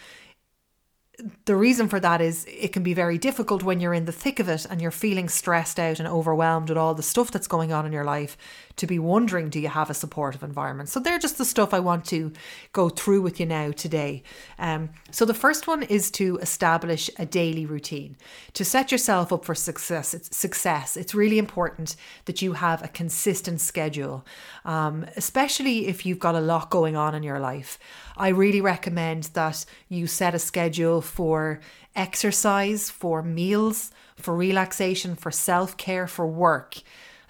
the 1.45 1.55
reason 1.55 1.87
for 1.87 1.99
that 1.99 2.21
is 2.21 2.45
it 2.47 2.73
can 2.73 2.83
be 2.83 2.93
very 2.93 3.17
difficult 3.17 3.63
when 3.63 3.79
you're 3.79 3.93
in 3.93 4.05
the 4.05 4.11
thick 4.11 4.39
of 4.39 4.49
it 4.49 4.65
and 4.69 4.81
you're 4.81 4.91
feeling 4.91 5.29
stressed 5.29 5.79
out 5.79 5.99
and 5.99 6.07
overwhelmed 6.07 6.69
with 6.69 6.77
all 6.77 6.95
the 6.95 7.03
stuff 7.03 7.31
that's 7.31 7.47
going 7.47 7.71
on 7.71 7.85
in 7.85 7.91
your 7.91 8.03
life 8.03 8.37
to 8.81 8.87
be 8.87 8.97
wondering 8.97 9.49
do 9.49 9.59
you 9.59 9.67
have 9.67 9.91
a 9.91 9.93
supportive 9.93 10.41
environment? 10.41 10.89
So 10.89 10.99
they're 10.99 11.19
just 11.19 11.37
the 11.37 11.45
stuff 11.45 11.71
i 11.71 11.79
want 11.79 12.03
to 12.05 12.33
go 12.73 12.89
through 12.89 13.21
with 13.21 13.39
you 13.39 13.45
now 13.45 13.69
today. 13.69 14.23
Um, 14.57 14.89
so 15.11 15.23
the 15.23 15.35
first 15.35 15.67
one 15.67 15.83
is 15.83 16.09
to 16.11 16.39
establish 16.41 17.07
a 17.19 17.25
daily 17.27 17.67
routine. 17.67 18.17
To 18.53 18.65
set 18.65 18.91
yourself 18.91 19.31
up 19.31 19.45
for 19.45 19.53
success 19.53 20.15
it's 20.15 20.35
success 20.35 20.97
it's 20.97 21.13
really 21.13 21.37
important 21.37 21.95
that 22.25 22.41
you 22.41 22.53
have 22.53 22.83
a 22.83 22.87
consistent 22.87 23.61
schedule 23.61 24.25
um, 24.65 25.05
especially 25.15 25.85
if 25.85 26.03
you've 26.03 26.17
got 26.17 26.33
a 26.33 26.41
lot 26.41 26.71
going 26.71 26.95
on 26.95 27.13
in 27.13 27.21
your 27.21 27.39
life. 27.39 27.77
I 28.17 28.29
really 28.29 28.61
recommend 28.61 29.25
that 29.35 29.63
you 29.89 30.07
set 30.07 30.33
a 30.33 30.39
schedule 30.39 31.01
for 31.01 31.59
exercise, 31.95 32.89
for 32.89 33.21
meals, 33.21 33.91
for 34.15 34.35
relaxation, 34.35 35.15
for 35.15 35.29
self 35.29 35.77
care, 35.77 36.07
for 36.07 36.25
work. 36.25 36.81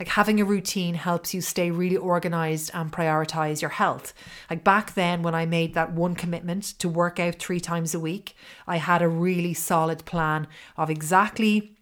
Like 0.02 0.08
having 0.08 0.42
a 0.42 0.46
routine 0.46 0.96
helps 0.96 1.32
you 1.32 1.42
stay 1.42 1.70
really 1.70 1.96
organized 1.96 2.72
and 2.74 2.92
prioritize 2.92 3.62
your 3.62 3.70
health. 3.70 4.16
Like 4.50 4.64
back 4.64 4.96
then, 4.96 5.22
when 5.22 5.36
I 5.36 5.46
made 5.46 5.76
that 5.76 5.92
one 5.92 6.16
commitment 6.16 6.64
to 6.80 6.90
work 6.90 7.20
out 7.20 7.36
three 7.36 7.60
times 7.60 7.94
a 7.94 8.00
week, 8.00 8.36
I 8.66 8.78
had 8.78 9.04
a 9.04 9.08
really 9.08 9.54
solid 9.54 10.04
plan 10.06 10.48
of 10.76 10.90
exactly 10.90 11.78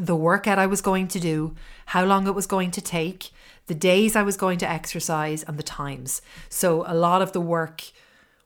the 0.00 0.16
workout 0.16 0.58
I 0.58 0.66
was 0.66 0.80
going 0.80 1.06
to 1.06 1.20
do, 1.20 1.54
how 1.86 2.04
long 2.04 2.26
it 2.26 2.34
was 2.34 2.48
going 2.48 2.72
to 2.72 2.80
take, 2.80 3.30
the 3.68 3.74
days 3.76 4.16
I 4.16 4.24
was 4.24 4.36
going 4.36 4.58
to 4.58 4.68
exercise, 4.68 5.44
and 5.44 5.56
the 5.56 5.62
times. 5.62 6.22
So 6.48 6.82
a 6.88 6.92
lot 6.92 7.22
of 7.22 7.30
the 7.30 7.40
work 7.40 7.84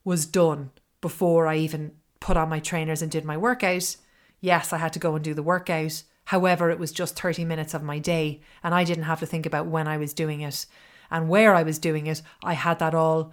was 0.05 0.27
done 0.27 0.71
before 1.01 1.47
I 1.47 1.57
even 1.57 1.93
put 2.21 2.37
on 2.37 2.51
my 2.51 2.61
trainers 2.61 3.01
and 3.01 3.11
did 3.11 3.25
my 3.25 3.39
workout. 3.39 3.97
Yes, 4.43 4.71
I 4.75 4.77
had 4.77 4.93
to 4.93 4.99
go 4.99 5.15
and 5.15 5.25
do 5.25 5.33
the 5.33 5.43
workout. 5.43 6.03
However, 6.29 6.71
it 6.71 6.79
was 6.79 6.93
just 6.93 7.19
30 7.19 7.47
minutes 7.47 7.73
of 7.73 7.83
my 7.83 7.99
day, 7.99 8.43
and 8.63 8.75
I 8.75 8.85
didn't 8.85 9.05
have 9.05 9.21
to 9.21 9.27
think 9.27 9.47
about 9.47 9.67
when 9.67 9.89
I 9.89 9.97
was 9.97 10.13
doing 10.13 10.43
it 10.43 10.67
and 11.11 11.27
where 11.27 11.55
I 11.55 11.63
was 11.63 11.79
doing 11.79 12.07
it. 12.07 12.21
I 12.45 12.53
had 12.53 12.79
that 12.81 12.95
all 12.95 13.33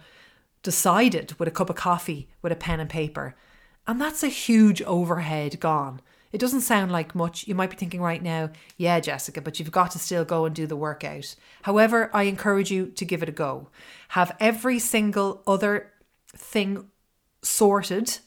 decided 0.62 1.38
with 1.38 1.46
a 1.46 1.50
cup 1.50 1.68
of 1.68 1.76
coffee, 1.76 2.26
with 2.40 2.52
a 2.52 2.56
pen 2.56 2.80
and 2.80 2.88
paper. 2.88 3.34
And 3.86 4.00
that's 4.00 4.22
a 4.22 4.28
huge 4.28 4.80
overhead 4.80 5.60
gone. 5.60 6.00
It 6.32 6.38
doesn't 6.38 6.62
sound 6.62 6.90
like 6.90 7.14
much. 7.14 7.46
You 7.46 7.54
might 7.54 7.68
be 7.68 7.76
thinking 7.76 8.00
right 8.00 8.22
now, 8.22 8.48
yeah, 8.78 8.98
Jessica, 9.00 9.42
but 9.42 9.60
you've 9.60 9.70
got 9.70 9.90
to 9.90 9.98
still 9.98 10.24
go 10.24 10.46
and 10.46 10.54
do 10.54 10.66
the 10.66 10.74
workout. 10.74 11.36
However, 11.64 12.10
I 12.14 12.22
encourage 12.22 12.70
you 12.70 12.86
to 12.86 13.04
give 13.04 13.22
it 13.22 13.28
a 13.28 13.32
go. 13.32 13.68
Have 14.08 14.34
every 14.40 14.78
single 14.78 15.42
other 15.46 15.92
thing 16.34 16.90
sorted 17.42 18.20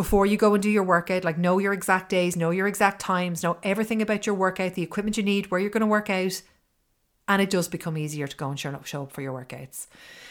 before 0.00 0.24
you 0.24 0.38
go 0.38 0.54
and 0.54 0.62
do 0.62 0.70
your 0.70 0.82
workout. 0.82 1.24
Like, 1.24 1.36
know 1.36 1.58
your 1.58 1.74
exact 1.74 2.08
days, 2.08 2.34
know 2.34 2.48
your 2.48 2.66
exact 2.66 3.02
times, 3.02 3.42
know 3.42 3.58
everything 3.62 4.00
about 4.00 4.24
your 4.24 4.34
workout, 4.34 4.72
the 4.72 4.82
equipment 4.82 5.18
you 5.18 5.22
need, 5.22 5.50
where 5.50 5.60
you're 5.60 5.68
going 5.68 5.82
to 5.82 5.86
work 5.86 6.08
out. 6.08 6.40
And 7.28 7.42
it 7.42 7.50
does 7.50 7.68
become 7.68 7.98
easier 7.98 8.26
to 8.26 8.36
go 8.38 8.48
and 8.48 8.58
show 8.58 8.70
up, 8.70 9.12
for 9.12 9.20
your 9.20 9.38
workouts. 9.38 9.88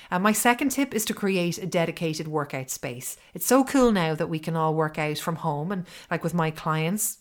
And 0.10 0.24
my 0.24 0.32
second 0.32 0.70
tip 0.70 0.96
is 0.96 1.06
to 1.06 1.14
create 1.14 1.60
a 1.60 1.68
dedicated 1.68 2.28
workout 2.28 2.72
space. 2.72 3.16
It's 3.36 3.46
so 3.46 3.64
cool 3.64 3.92
now 3.92 4.16
that 4.16 4.28
we 4.28 4.40
can 4.40 4.56
all 4.56 4.74
work 4.74 4.98
out 4.98 5.20
from 5.20 5.36
home. 5.36 5.72
And 5.72 5.86
like 6.10 6.24
with 6.24 6.34
my 6.34 6.50
clients, 6.50 7.19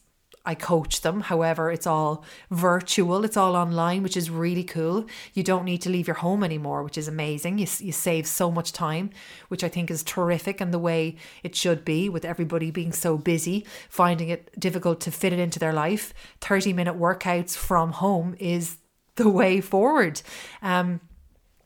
I 0.49 0.55
coach 0.55 1.03
them. 1.03 1.21
However, 1.21 1.71
it's 1.71 1.87
all 1.87 2.25
virtual, 2.51 3.23
it's 3.23 3.37
all 3.37 3.55
online, 3.55 4.03
which 4.03 4.17
is 4.17 4.31
really 4.31 4.65
cool. 4.65 5.05
You 5.35 5.43
don't 5.43 5.67
need 5.67 5.83
to 5.83 5.91
leave 5.91 6.07
your 6.07 6.17
home 6.17 6.43
anymore, 6.43 6.83
which 6.83 6.97
is 6.97 7.07
amazing. 7.07 7.59
You, 7.59 7.67
you 7.81 7.93
save 7.93 8.27
so 8.27 8.51
much 8.51 8.73
time, 8.73 9.11
which 9.49 9.63
I 9.63 9.69
think 9.69 9.91
is 9.91 10.03
terrific 10.03 10.63
and 10.63 10.73
the 10.73 10.79
way 10.79 11.17
it 11.43 11.55
should 11.55 11.85
be 11.85 12.09
with 12.09 12.25
everybody 12.25 12.71
being 12.71 12.95
so 12.95 13.19
busy, 13.19 13.67
finding 13.91 14.31
it 14.31 14.59
difficult 14.59 15.03
to 15.03 15.11
fit 15.11 15.35
it 15.35 15.39
into 15.39 15.59
their 15.59 15.75
life. 15.75 16.15
30 16.41 16.73
minute 16.73 16.99
workouts 16.99 17.55
from 17.55 17.93
home 17.93 18.35
is 18.39 18.79
the 19.17 19.29
way 19.29 19.61
forward. 19.61 20.23
Um, 20.63 21.03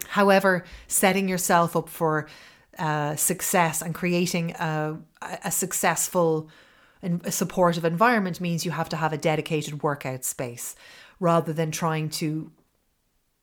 however, 0.08 0.64
setting 0.88 1.28
yourself 1.28 1.76
up 1.76 1.88
for 1.88 2.26
uh, 2.80 3.14
success 3.14 3.80
and 3.80 3.94
creating 3.94 4.56
a, 4.58 4.98
a 5.44 5.52
successful 5.52 6.50
a 7.02 7.32
supportive 7.32 7.84
environment 7.84 8.40
means 8.40 8.64
you 8.64 8.70
have 8.70 8.88
to 8.90 8.96
have 8.96 9.12
a 9.12 9.18
dedicated 9.18 9.82
workout 9.82 10.24
space 10.24 10.76
rather 11.18 11.52
than 11.52 11.70
trying 11.70 12.08
to 12.08 12.52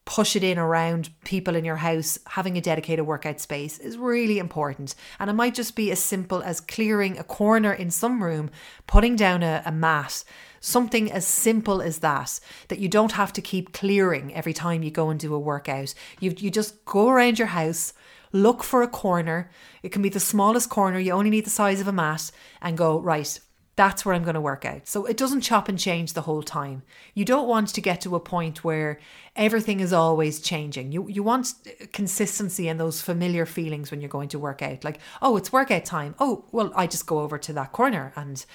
push 0.06 0.36
it 0.36 0.44
in 0.44 0.58
around 0.58 1.10
people 1.24 1.56
in 1.56 1.63
your 1.63 1.75
house. 1.75 2.18
Having 2.30 2.58
a 2.58 2.62
dedicated 2.62 3.06
workout 3.06 3.39
space 3.39 3.78
is 3.78 3.98
really 3.98 4.39
important. 4.39 4.96
And 5.20 5.30
it 5.30 5.34
might 5.34 5.54
just 5.54 5.75
be 5.75 5.92
as 5.92 6.00
simple 6.00 6.42
as 6.42 6.62
clearing 6.62 7.18
a 7.18 7.24
corner 7.24 7.72
in 7.72 7.92
some 7.92 8.24
room 8.24 8.50
putting 8.88 9.16
down 9.16 9.44
a, 9.44 9.62
a 9.66 9.72
mat 9.72 10.24
something 10.62 11.10
as 11.10 11.25
simple 11.25 11.82
as 11.82 12.00
that 12.00 12.39
that 12.68 12.80
you 12.80 12.89
don't 12.89 13.13
have 13.13 13.32
to 13.32 13.42
keep 13.42 13.72
clearing 13.72 14.34
every 14.34 14.51
time 14.51 14.84
you 14.84 14.92
go 14.92 15.10
and 15.10 15.20
do 15.20 15.34
a 15.34 15.39
workout. 15.39 15.94
You, 16.20 16.34
you 16.38 16.50
just 16.50 16.84
go 16.86 17.10
around 17.10 17.38
your 17.38 17.50
house 17.50 17.94
look 18.32 18.63
for 18.63 18.82
a 18.82 18.88
corner. 18.88 19.50
It 19.84 19.92
can 19.92 20.01
be 20.01 20.10
the 20.10 20.20
smallest 20.20 20.70
corner. 20.70 21.00
You 21.00 21.13
only 21.13 21.30
need 21.30 21.46
the 21.46 21.50
size 21.50 21.82
of 21.82 21.88
a 21.88 21.92
mat 21.92 22.32
and 22.62 22.78
go 22.78 23.00
right 23.00 23.39
that's 23.79 24.03
where 24.03 24.13
I'm 24.13 24.25
going 24.25 24.33
to 24.33 24.41
work 24.41 24.65
out. 24.65 24.89
So 24.89 25.05
it 25.05 25.15
doesn't 25.15 25.39
chop 25.39 25.69
and 25.69 25.79
change 25.79 26.12
the 26.12 26.24
whole 26.24 26.43
time. 26.43 26.83
You 27.13 27.24
don't 27.24 27.48
want 27.48 27.69
to 27.69 27.79
get 27.79 28.01
to 28.01 28.13
a 28.13 28.19
point 28.19 28.62
where 28.62 29.00
everything 29.38 29.79
is 29.79 29.93
always 29.93 30.41
changing. 30.41 30.91
You 30.91 31.07
you 31.07 31.24
want 31.24 31.53
consistency 31.93 32.67
and 32.67 32.77
those 32.77 33.01
familiar 33.01 33.45
feelings 33.45 33.89
when 33.89 34.01
you're 34.01 34.09
going 34.09 34.27
to 34.29 34.38
work 34.38 34.62
out. 34.62 34.83
Like, 34.83 35.00
oh, 35.21 35.38
it's 35.38 35.53
workout 35.53 35.86
time. 35.86 36.13
Oh, 36.19 36.43
well, 36.51 36.74
I 36.75 36.88
just 36.88 37.05
go 37.05 37.19
over 37.19 37.38
to 37.38 37.53
that 37.53 37.71
corner 37.71 38.12
and 38.17 38.45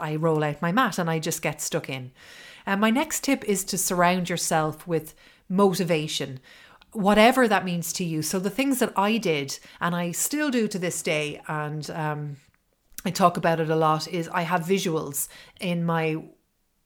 I 0.00 0.16
roll 0.16 0.42
out 0.42 0.60
my 0.60 0.72
mat 0.72 0.98
and 0.98 1.08
I 1.08 1.20
just 1.20 1.42
get 1.42 1.62
stuck 1.62 1.88
in. 1.88 2.10
And 2.66 2.80
my 2.80 2.90
next 2.90 3.22
tip 3.22 3.44
is 3.44 3.62
to 3.66 3.78
surround 3.78 4.28
yourself 4.28 4.84
with 4.84 5.14
motivation 5.48 6.40
whatever 6.92 7.46
that 7.46 7.64
means 7.64 7.92
to 7.92 8.04
you. 8.04 8.22
So 8.22 8.38
the 8.38 8.48
things 8.48 8.78
that 8.78 8.92
I 8.96 9.18
did 9.18 9.58
and 9.82 9.94
I 9.94 10.12
still 10.12 10.50
do 10.50 10.66
to 10.66 10.78
this 10.78 11.02
day 11.02 11.42
and 11.46 11.88
um 11.90 12.36
I 13.04 13.10
talk 13.10 13.36
about 13.36 13.60
it 13.60 13.70
a 13.70 13.76
lot 13.76 14.08
is 14.08 14.28
I 14.28 14.42
have 14.42 14.62
visuals 14.62 15.28
in 15.60 15.84
my 15.84 16.22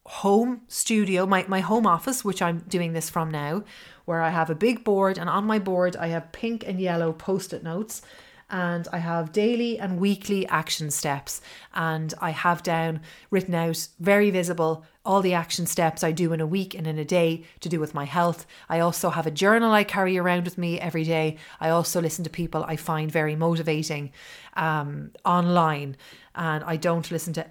home 0.07 0.63
studio, 0.69 1.27
my, 1.27 1.45
my 1.49 1.61
home 1.61 1.87
office, 1.87 2.25
which 2.25 2.43
I'm 2.43 2.61
doing 2.69 2.93
this 2.93 3.09
from 3.09 3.31
now, 3.31 3.65
where 4.05 4.21
I 4.21 4.31
have 4.31 4.51
a 4.51 4.55
big 4.55 4.83
board, 4.83 5.19
and 5.19 5.31
on 5.31 5.45
my 5.45 5.59
board, 5.59 5.97
I 5.97 6.09
have 6.09 6.33
pink 6.33 6.65
and 6.67 6.81
yellow 6.81 7.13
post 7.13 7.53
it 7.53 7.63
notes 7.63 8.03
and 8.51 8.89
I 8.93 8.99
have 8.99 9.33
daily 9.33 9.79
and 9.79 10.01
weekly 10.01 10.47
action 10.49 10.91
steps. 10.91 11.41
And 11.75 12.13
I 12.21 12.31
have 12.31 12.63
down 12.63 13.01
written 13.31 13.55
out 13.55 13.89
very 13.99 14.31
visible 14.31 14.85
all 15.05 15.23
the 15.23 15.35
action 15.35 15.67
steps 15.67 16.05
I 16.05 16.13
do 16.13 16.33
in 16.33 16.41
a 16.41 16.47
week 16.47 16.75
and 16.75 16.87
in 16.87 16.99
a 16.99 17.05
day 17.05 17.45
to 17.61 17.69
do 17.69 17.81
with 17.81 17.95
my 17.95 18.05
health. 18.05 18.47
I 18.69 18.81
also 18.81 19.11
have 19.11 19.27
a 19.27 19.31
journal 19.31 19.73
I 19.73 19.85
carry 19.85 20.19
around 20.19 20.45
with 20.45 20.59
me 20.59 20.79
every 20.79 21.05
day. 21.05 21.37
I 21.61 21.71
also 21.71 22.01
listen 22.01 22.25
to 22.25 22.31
people 22.31 22.65
I 22.65 22.77
find 22.77 23.11
very 23.11 23.37
motivating 23.37 24.13
um, 24.55 25.13
online, 25.25 25.97
and 26.35 26.63
I 26.65 26.77
don't 26.77 27.11
listen 27.11 27.33
to 27.35 27.47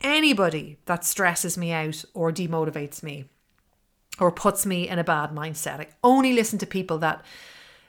anybody 0.00 0.78
that 0.86 1.04
stresses 1.04 1.58
me 1.58 1.72
out 1.72 2.04
or 2.14 2.32
demotivates 2.32 3.02
me 3.02 3.26
or 4.18 4.30
puts 4.30 4.64
me 4.64 4.88
in 4.88 4.98
a 4.98 5.04
bad 5.04 5.30
mindset. 5.30 5.80
I 5.80 5.88
only 6.02 6.32
listen 6.32 6.58
to 6.60 6.66
people 6.66 6.98
that 6.98 7.24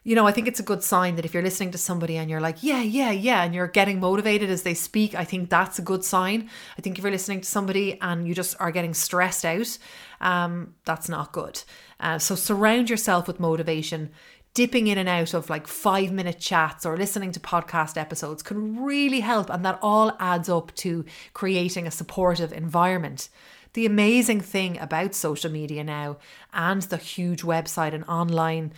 you 0.05 0.13
know, 0.13 0.27
I 0.27 0.31
think 0.31 0.47
it's 0.47 0.59
a 0.59 0.63
good 0.63 0.83
sign 0.83 1.15
that 1.15 1.25
if 1.25 1.33
you're 1.33 1.41
listening 1.41 1.71
to 1.71 1.79
somebody 1.79 2.15
and 2.15 2.29
you're 2.29 2.39
like, 2.39 2.61
yeah, 2.61 2.81
yeah, 2.81 3.09
yeah, 3.09 3.43
and 3.43 3.55
you're 3.55 3.67
getting 3.67 3.99
motivated 3.99 4.51
as 4.51 4.61
they 4.61 4.75
speak, 4.75 5.15
I 5.15 5.25
think 5.25 5.49
that's 5.49 5.79
a 5.79 5.81
good 5.81 6.05
sign. 6.05 6.47
I 6.77 6.81
think 6.81 6.99
if 6.99 7.03
you're 7.03 7.11
listening 7.11 7.41
to 7.41 7.49
somebody 7.49 7.99
and 7.99 8.27
you 8.27 8.35
just 8.35 8.55
are 8.59 8.71
getting 8.71 8.93
stressed 8.93 9.43
out, 9.43 9.79
um, 10.21 10.75
that's 10.85 11.09
not 11.09 11.31
good. 11.31 11.63
Uh, 11.99 12.19
so 12.19 12.35
surround 12.35 12.87
yourself 12.87 13.25
with 13.27 13.39
motivation. 13.39 14.11
Dipping 14.53 14.85
in 14.87 14.99
and 14.99 15.09
out 15.09 15.33
of 15.33 15.49
like 15.49 15.67
five 15.67 16.11
minute 16.11 16.39
chats 16.39 16.85
or 16.85 16.95
listening 16.95 17.31
to 17.31 17.39
podcast 17.39 17.97
episodes 17.97 18.43
can 18.43 18.85
really 18.85 19.21
help, 19.21 19.49
and 19.49 19.65
that 19.65 19.79
all 19.81 20.15
adds 20.19 20.47
up 20.49 20.73
to 20.75 21.03
creating 21.33 21.87
a 21.87 21.91
supportive 21.91 22.53
environment. 22.53 23.27
The 23.73 23.87
amazing 23.87 24.39
thing 24.39 24.79
about 24.79 25.13
social 25.15 25.51
media 25.51 25.83
now 25.83 26.17
and 26.53 26.83
the 26.83 26.95
huge 26.95 27.41
website 27.41 27.93
and 27.93 28.05
online 28.05 28.71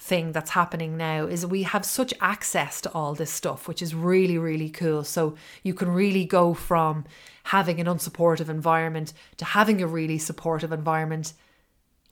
thing 0.00 0.32
that's 0.32 0.50
happening 0.50 0.96
now 0.96 1.26
is 1.26 1.44
we 1.44 1.62
have 1.62 1.84
such 1.84 2.14
access 2.20 2.80
to 2.80 2.92
all 2.92 3.14
this 3.14 3.30
stuff, 3.30 3.68
which 3.68 3.82
is 3.82 3.94
really, 3.94 4.38
really 4.38 4.70
cool. 4.70 5.04
So 5.04 5.36
you 5.62 5.74
can 5.74 5.90
really 5.90 6.24
go 6.24 6.54
from 6.54 7.04
having 7.44 7.80
an 7.80 7.86
unsupportive 7.86 8.48
environment 8.48 9.12
to 9.36 9.44
having 9.44 9.82
a 9.82 9.86
really 9.86 10.18
supportive 10.18 10.72
environment 10.72 11.34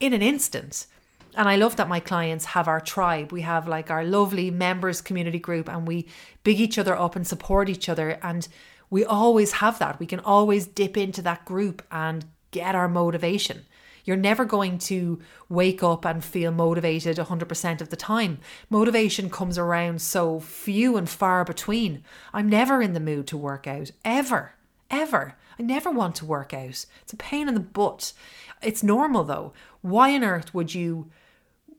in 0.00 0.12
an 0.12 0.22
instant. 0.22 0.86
And 1.34 1.48
I 1.48 1.56
love 1.56 1.76
that 1.76 1.88
my 1.88 2.00
clients 2.00 2.46
have 2.46 2.68
our 2.68 2.80
tribe. 2.80 3.32
We 3.32 3.40
have 3.40 3.66
like 3.66 3.90
our 3.90 4.04
lovely 4.04 4.50
members 4.50 5.00
community 5.00 5.38
group 5.38 5.68
and 5.68 5.88
we 5.88 6.08
big 6.44 6.60
each 6.60 6.78
other 6.78 6.96
up 6.96 7.16
and 7.16 7.26
support 7.26 7.68
each 7.70 7.88
other. 7.88 8.18
And 8.22 8.46
we 8.90 9.04
always 9.04 9.52
have 9.52 9.78
that. 9.78 9.98
We 9.98 10.06
can 10.06 10.20
always 10.20 10.66
dip 10.66 10.96
into 10.96 11.22
that 11.22 11.46
group 11.46 11.82
and 11.90 12.26
get 12.50 12.74
our 12.74 12.88
motivation. 12.88 13.64
You're 14.08 14.16
never 14.16 14.46
going 14.46 14.78
to 14.78 15.20
wake 15.50 15.82
up 15.82 16.06
and 16.06 16.24
feel 16.24 16.50
motivated 16.50 17.18
100% 17.18 17.80
of 17.82 17.90
the 17.90 17.96
time. 17.96 18.38
Motivation 18.70 19.28
comes 19.28 19.58
around 19.58 20.00
so 20.00 20.40
few 20.40 20.96
and 20.96 21.06
far 21.06 21.44
between. 21.44 22.02
I'm 22.32 22.48
never 22.48 22.80
in 22.80 22.94
the 22.94 23.00
mood 23.00 23.26
to 23.26 23.36
work 23.36 23.66
out, 23.66 23.90
ever, 24.06 24.54
ever. 24.90 25.34
I 25.58 25.62
never 25.62 25.90
want 25.90 26.14
to 26.16 26.24
work 26.24 26.54
out. 26.54 26.86
It's 27.02 27.12
a 27.12 27.18
pain 27.18 27.48
in 27.48 27.54
the 27.54 27.60
butt. 27.60 28.14
It's 28.62 28.82
normal 28.82 29.24
though. 29.24 29.52
Why 29.82 30.14
on 30.14 30.24
earth 30.24 30.54
would 30.54 30.74
you 30.74 31.10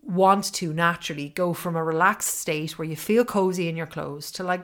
want 0.04 0.54
to 0.54 0.72
naturally 0.72 1.30
go 1.30 1.56
from 1.56 1.76
a 1.76 1.84
relaxed 1.84 2.38
state 2.38 2.78
where 2.78 2.88
you 2.88 2.96
feel 2.96 3.26
cozy 3.26 3.68
in 3.68 3.76
your 3.76 3.88
clothes 3.88 4.32
to 4.34 4.44
like 4.44 4.64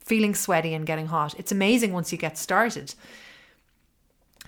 feeling 0.00 0.34
sweaty 0.34 0.74
and 0.74 0.84
getting 0.84 1.06
hot? 1.06 1.34
It's 1.38 1.50
amazing 1.50 1.94
once 1.94 2.12
you 2.12 2.18
get 2.18 2.36
started. 2.36 2.94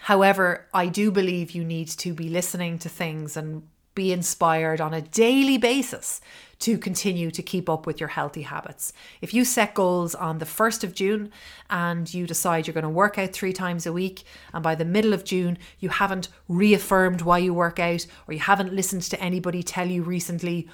However, 0.01 0.67
I 0.73 0.87
do 0.87 1.11
believe 1.11 1.51
you 1.51 1.65
need 1.65 1.89
to 1.89 2.13
be 2.13 2.29
listening 2.29 2.79
to 2.81 2.89
things 2.89 3.37
and 3.37 3.63
be 3.95 4.13
inspired 4.13 4.81
on 4.81 4.93
a 4.95 5.01
daily 5.01 5.57
basis 5.57 6.21
to 6.59 6.79
continue 6.79 7.31
to 7.31 7.43
keep 7.43 7.69
up 7.69 7.87
with 7.87 7.99
your 7.99 8.11
healthy 8.11 8.43
habits. 8.43 8.93
If 9.21 9.35
you 9.35 9.45
set 9.45 9.75
goals 9.75 10.15
on 10.15 10.39
the 10.39 10.45
1st 10.45 10.85
of 10.85 10.95
June 10.95 11.33
and 11.71 12.13
you 12.13 12.27
decide 12.27 12.67
you're 12.67 12.75
going 12.75 12.85
to 12.85 12.91
work 12.91 13.19
out 13.19 13.33
three 13.33 13.53
times 13.53 13.87
a 13.87 13.93
week, 13.93 14.23
and 14.53 14.63
by 14.63 14.75
the 14.75 14.85
middle 14.85 15.13
of 15.13 15.25
June 15.25 15.59
you 15.81 15.89
haven't 15.89 16.29
reaffirmed 16.49 17.23
why 17.23 17.39
you 17.39 17.53
work 17.53 17.79
out, 17.79 18.07
or 18.29 18.35
you 18.35 18.41
haven't 18.41 18.75
listened 18.75 19.03
to 19.03 19.21
anybody 19.21 19.63
tell 19.63 19.89
you 19.89 20.03
recently 20.03 20.69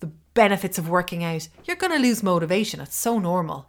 the 0.00 0.10
benefits 0.34 0.78
of 0.78 0.88
working 0.88 1.24
out, 1.24 1.48
you're 1.64 1.76
going 1.76 1.92
to 1.92 1.98
lose 1.98 2.22
motivation. 2.22 2.80
It's 2.80 2.96
so 2.96 3.18
normal. 3.18 3.68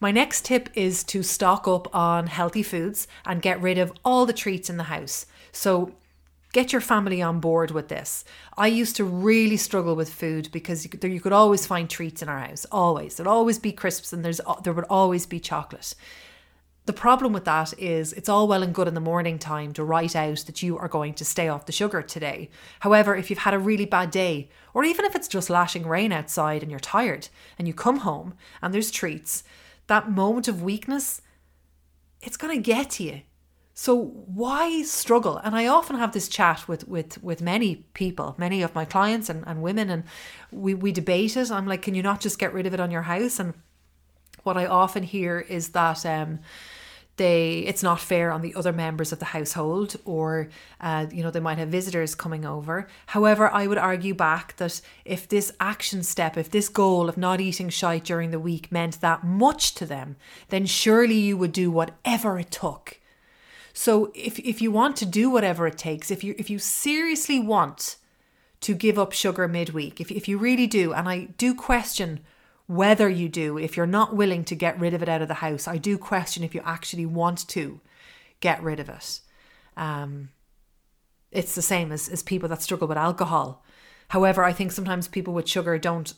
My 0.00 0.12
next 0.12 0.44
tip 0.44 0.68
is 0.74 1.02
to 1.04 1.24
stock 1.24 1.66
up 1.66 1.92
on 1.94 2.28
healthy 2.28 2.62
foods 2.62 3.08
and 3.26 3.42
get 3.42 3.60
rid 3.60 3.78
of 3.78 3.92
all 4.04 4.26
the 4.26 4.32
treats 4.32 4.70
in 4.70 4.76
the 4.76 4.84
house. 4.84 5.26
So, 5.50 5.92
get 6.52 6.72
your 6.72 6.80
family 6.80 7.20
on 7.20 7.40
board 7.40 7.72
with 7.72 7.88
this. 7.88 8.24
I 8.56 8.68
used 8.68 8.94
to 8.96 9.04
really 9.04 9.56
struggle 9.56 9.96
with 9.96 10.12
food 10.12 10.50
because 10.52 10.84
you 10.84 10.90
could, 10.90 11.02
you 11.02 11.20
could 11.20 11.32
always 11.32 11.66
find 11.66 11.90
treats 11.90 12.22
in 12.22 12.28
our 12.28 12.38
house, 12.38 12.64
always. 12.70 13.16
There'd 13.16 13.26
always 13.26 13.58
be 13.58 13.72
crisps 13.72 14.12
and 14.12 14.24
there's 14.24 14.40
there 14.62 14.72
would 14.72 14.84
always 14.88 15.26
be 15.26 15.40
chocolate. 15.40 15.94
The 16.86 16.92
problem 16.94 17.32
with 17.34 17.44
that 17.44 17.78
is 17.78 18.14
it's 18.14 18.30
all 18.30 18.48
well 18.48 18.62
and 18.62 18.74
good 18.74 18.88
in 18.88 18.94
the 18.94 19.00
morning 19.00 19.38
time 19.38 19.72
to 19.74 19.84
write 19.84 20.16
out 20.16 20.38
that 20.46 20.62
you 20.62 20.78
are 20.78 20.88
going 20.88 21.12
to 21.14 21.24
stay 21.24 21.48
off 21.48 21.66
the 21.66 21.72
sugar 21.72 22.00
today. 22.02 22.48
However, 22.80 23.14
if 23.14 23.28
you've 23.28 23.40
had 23.40 23.52
a 23.52 23.58
really 23.58 23.84
bad 23.84 24.10
day, 24.10 24.48
or 24.72 24.84
even 24.84 25.04
if 25.04 25.14
it's 25.14 25.28
just 25.28 25.50
lashing 25.50 25.86
rain 25.86 26.12
outside 26.12 26.62
and 26.62 26.70
you're 26.70 26.80
tired 26.80 27.28
and 27.58 27.68
you 27.68 27.74
come 27.74 27.98
home 27.98 28.34
and 28.62 28.72
there's 28.72 28.90
treats, 28.90 29.44
that 29.88 30.10
moment 30.10 30.48
of 30.48 30.62
weakness, 30.62 31.20
it's 32.22 32.36
going 32.36 32.56
to 32.56 32.62
get 32.62 32.90
to 32.90 33.04
you. 33.04 33.22
So 33.74 33.94
why 33.94 34.82
struggle? 34.82 35.36
And 35.36 35.54
I 35.54 35.68
often 35.68 35.96
have 35.96 36.12
this 36.12 36.28
chat 36.28 36.66
with 36.66 36.88
with 36.88 37.22
with 37.22 37.40
many 37.40 37.76
people, 37.94 38.34
many 38.36 38.62
of 38.62 38.74
my 38.74 38.84
clients 38.84 39.28
and, 39.28 39.44
and 39.46 39.62
women, 39.62 39.88
and 39.88 40.02
we, 40.50 40.74
we 40.74 40.90
debate 40.90 41.36
it. 41.36 41.50
I'm 41.50 41.66
like, 41.66 41.82
can 41.82 41.94
you 41.94 42.02
not 42.02 42.20
just 42.20 42.40
get 42.40 42.52
rid 42.52 42.66
of 42.66 42.74
it 42.74 42.80
on 42.80 42.90
your 42.90 43.02
house? 43.02 43.38
And 43.38 43.54
what 44.42 44.56
I 44.56 44.66
often 44.66 45.04
hear 45.04 45.38
is 45.38 45.68
that 45.70 46.04
um, 46.04 46.40
they 47.18 47.58
it's 47.60 47.82
not 47.82 48.00
fair 48.00 48.32
on 48.32 48.40
the 48.42 48.54
other 48.54 48.72
members 48.72 49.12
of 49.12 49.18
the 49.18 49.26
household 49.26 49.96
or 50.04 50.48
uh, 50.80 51.06
you 51.12 51.22
know 51.22 51.30
they 51.30 51.40
might 51.40 51.58
have 51.58 51.68
visitors 51.68 52.14
coming 52.14 52.44
over. 52.44 52.88
However 53.06 53.52
i 53.52 53.66
would 53.66 53.78
argue 53.78 54.14
back 54.14 54.56
that 54.56 54.80
if 55.04 55.28
this 55.28 55.52
action 55.60 56.02
step 56.02 56.36
if 56.36 56.50
this 56.50 56.68
goal 56.68 57.08
of 57.08 57.18
not 57.18 57.40
eating 57.40 57.68
shite 57.68 58.04
during 58.04 58.30
the 58.30 58.40
week 58.40 58.72
meant 58.72 59.00
that 59.00 59.24
much 59.24 59.74
to 59.74 59.84
them 59.84 60.16
then 60.48 60.64
surely 60.64 61.18
you 61.18 61.36
would 61.36 61.52
do 61.52 61.70
whatever 61.70 62.38
it 62.38 62.50
took. 62.50 63.00
So 63.72 64.10
if, 64.14 64.40
if 64.40 64.60
you 64.60 64.72
want 64.72 64.96
to 64.96 65.06
do 65.06 65.30
whatever 65.30 65.66
it 65.66 65.78
takes 65.78 66.10
if 66.10 66.24
you 66.24 66.34
if 66.38 66.48
you 66.48 66.58
seriously 66.58 67.38
want 67.38 67.96
to 68.60 68.74
give 68.74 68.98
up 68.98 69.12
sugar 69.12 69.46
midweek 69.46 70.00
if, 70.00 70.10
if 70.10 70.26
you 70.26 70.38
really 70.38 70.66
do 70.66 70.92
and 70.92 71.08
i 71.08 71.28
do 71.38 71.54
question 71.54 72.20
whether 72.68 73.08
you 73.08 73.28
do, 73.30 73.58
if 73.58 73.76
you're 73.76 73.86
not 73.86 74.14
willing 74.14 74.44
to 74.44 74.54
get 74.54 74.78
rid 74.78 74.94
of 74.94 75.02
it 75.02 75.08
out 75.08 75.22
of 75.22 75.28
the 75.28 75.34
house, 75.34 75.66
I 75.66 75.78
do 75.78 75.98
question 75.98 76.44
if 76.44 76.54
you 76.54 76.60
actually 76.64 77.06
want 77.06 77.48
to 77.48 77.80
get 78.40 78.62
rid 78.62 78.78
of 78.78 78.90
it. 78.90 79.20
Um, 79.76 80.28
it's 81.32 81.54
the 81.54 81.62
same 81.62 81.90
as, 81.90 82.08
as 82.10 82.22
people 82.22 82.48
that 82.50 82.62
struggle 82.62 82.86
with 82.86 82.98
alcohol. 82.98 83.64
However, 84.08 84.44
I 84.44 84.52
think 84.52 84.72
sometimes 84.72 85.08
people 85.08 85.32
with 85.32 85.48
sugar 85.48 85.78
don't 85.78 86.12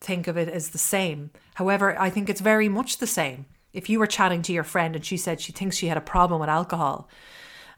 think 0.00 0.26
of 0.26 0.38
it 0.38 0.48
as 0.48 0.70
the 0.70 0.78
same. 0.78 1.30
However, 1.54 1.98
I 2.00 2.08
think 2.08 2.30
it's 2.30 2.40
very 2.40 2.68
much 2.68 2.96
the 2.96 3.06
same. 3.06 3.44
If 3.74 3.90
you 3.90 3.98
were 3.98 4.06
chatting 4.06 4.40
to 4.42 4.52
your 4.54 4.64
friend 4.64 4.96
and 4.96 5.04
she 5.04 5.18
said 5.18 5.40
she 5.40 5.52
thinks 5.52 5.76
she 5.76 5.88
had 5.88 5.98
a 5.98 6.02
problem 6.02 6.40
with 6.40 6.48
alcohol, 6.48 7.08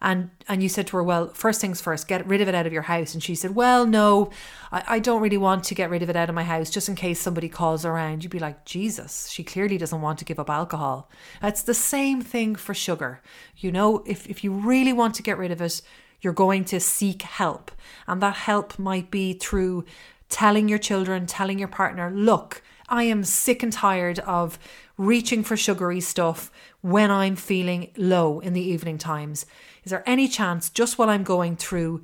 and 0.02 0.30
and 0.48 0.62
you 0.62 0.68
said 0.68 0.88
to 0.88 0.96
her, 0.96 1.02
well, 1.02 1.28
first 1.28 1.60
things 1.60 1.80
first, 1.80 2.08
get 2.08 2.26
rid 2.26 2.40
of 2.40 2.48
it 2.48 2.54
out 2.54 2.66
of 2.66 2.72
your 2.72 2.82
house. 2.82 3.14
And 3.14 3.22
she 3.22 3.34
said, 3.34 3.54
well, 3.54 3.86
no, 3.86 4.30
I, 4.72 4.82
I 4.88 4.98
don't 4.98 5.22
really 5.22 5.38
want 5.38 5.64
to 5.64 5.74
get 5.74 5.88
rid 5.88 6.02
of 6.02 6.10
it 6.10 6.16
out 6.16 6.28
of 6.28 6.34
my 6.34 6.42
house 6.42 6.68
just 6.68 6.88
in 6.88 6.96
case 6.96 7.20
somebody 7.20 7.48
calls 7.48 7.84
around. 7.84 8.22
You'd 8.22 8.30
be 8.30 8.40
like, 8.40 8.64
Jesus, 8.64 9.28
she 9.28 9.44
clearly 9.44 9.78
doesn't 9.78 10.02
want 10.02 10.18
to 10.18 10.24
give 10.24 10.40
up 10.40 10.50
alcohol. 10.50 11.08
It's 11.40 11.62
the 11.62 11.72
same 11.72 12.20
thing 12.20 12.56
for 12.56 12.74
sugar. 12.74 13.22
You 13.56 13.70
know, 13.70 14.02
if, 14.04 14.28
if 14.28 14.42
you 14.42 14.52
really 14.52 14.92
want 14.92 15.14
to 15.14 15.22
get 15.22 15.38
rid 15.38 15.52
of 15.52 15.62
it, 15.62 15.80
you're 16.20 16.32
going 16.32 16.64
to 16.66 16.80
seek 16.80 17.22
help. 17.22 17.70
And 18.06 18.20
that 18.22 18.34
help 18.34 18.78
might 18.78 19.10
be 19.10 19.34
through 19.34 19.84
telling 20.28 20.68
your 20.68 20.78
children, 20.78 21.26
telling 21.26 21.58
your 21.58 21.68
partner, 21.68 22.10
look, 22.10 22.62
I 22.88 23.04
am 23.04 23.24
sick 23.24 23.62
and 23.62 23.72
tired 23.72 24.18
of 24.20 24.58
reaching 24.98 25.42
for 25.42 25.56
sugary 25.56 26.00
stuff 26.00 26.50
when 26.80 27.10
I'm 27.10 27.36
feeling 27.36 27.90
low 27.96 28.40
in 28.40 28.52
the 28.52 28.60
evening 28.60 28.98
times. 28.98 29.46
Is 29.84 29.90
there 29.90 30.02
any 30.06 30.28
chance, 30.28 30.70
just 30.70 30.98
while 30.98 31.10
I'm 31.10 31.24
going 31.24 31.56
through 31.56 32.02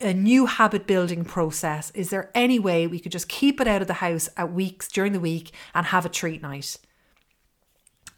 a 0.00 0.12
new 0.12 0.46
habit 0.46 0.86
building 0.86 1.24
process, 1.24 1.90
is 1.92 2.10
there 2.10 2.30
any 2.34 2.58
way 2.58 2.86
we 2.86 3.00
could 3.00 3.12
just 3.12 3.28
keep 3.28 3.60
it 3.60 3.66
out 3.66 3.80
of 3.80 3.88
the 3.88 3.94
house 3.94 4.28
at 4.36 4.52
weeks 4.52 4.88
during 4.88 5.12
the 5.12 5.20
week 5.20 5.52
and 5.74 5.86
have 5.86 6.04
a 6.04 6.10
treat 6.10 6.42
night? 6.42 6.76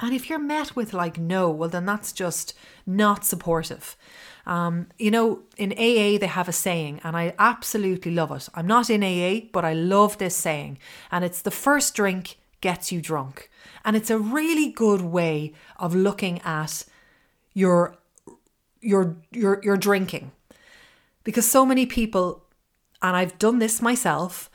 And 0.01 0.13
if 0.13 0.29
you're 0.29 0.41
met 0.41 0.75
with 0.75 0.93
like 0.93 1.17
no, 1.17 1.49
well, 1.51 1.69
then 1.69 1.87
that's 1.87 2.13
just 2.13 2.55
not 2.85 3.25
supportive. 3.25 3.97
Um, 4.45 4.89
you 4.99 5.13
know, 5.13 5.43
in 5.57 5.73
AA, 5.73 6.19
they 6.19 6.29
have 6.29 6.49
a 6.49 6.53
saying, 6.53 7.01
and 7.05 7.17
I 7.17 7.35
absolutely 7.39 8.11
love 8.11 8.33
it. 8.33 8.49
I'm 8.55 8.67
not 8.67 8.91
in 8.91 9.05
AA, 9.05 9.47
but 9.53 9.65
I 9.65 9.75
love 9.75 10.19
this 10.19 10.35
saying, 10.35 10.79
and 11.13 11.25
it's 11.25 11.43
the 11.43 11.53
first 11.53 11.95
drink 11.95 12.39
gets 12.61 12.91
you 12.91 13.01
drunk. 13.01 13.49
And 13.85 13.97
it's 13.97 14.11
a 14.11 14.19
really 14.19 14.71
good 14.71 15.03
way 15.03 15.53
of 15.77 15.95
looking 15.95 16.41
at 16.43 16.85
your 17.55 17.97
your 18.83 19.17
your 19.31 19.61
your 19.63 19.77
drinking. 19.77 20.33
Because 21.25 21.49
so 21.49 21.65
many 21.65 21.87
people 21.87 22.45
and 23.01 23.17
I've 23.17 23.39
done 23.39 23.59
this 23.59 23.83
myself 23.83 24.51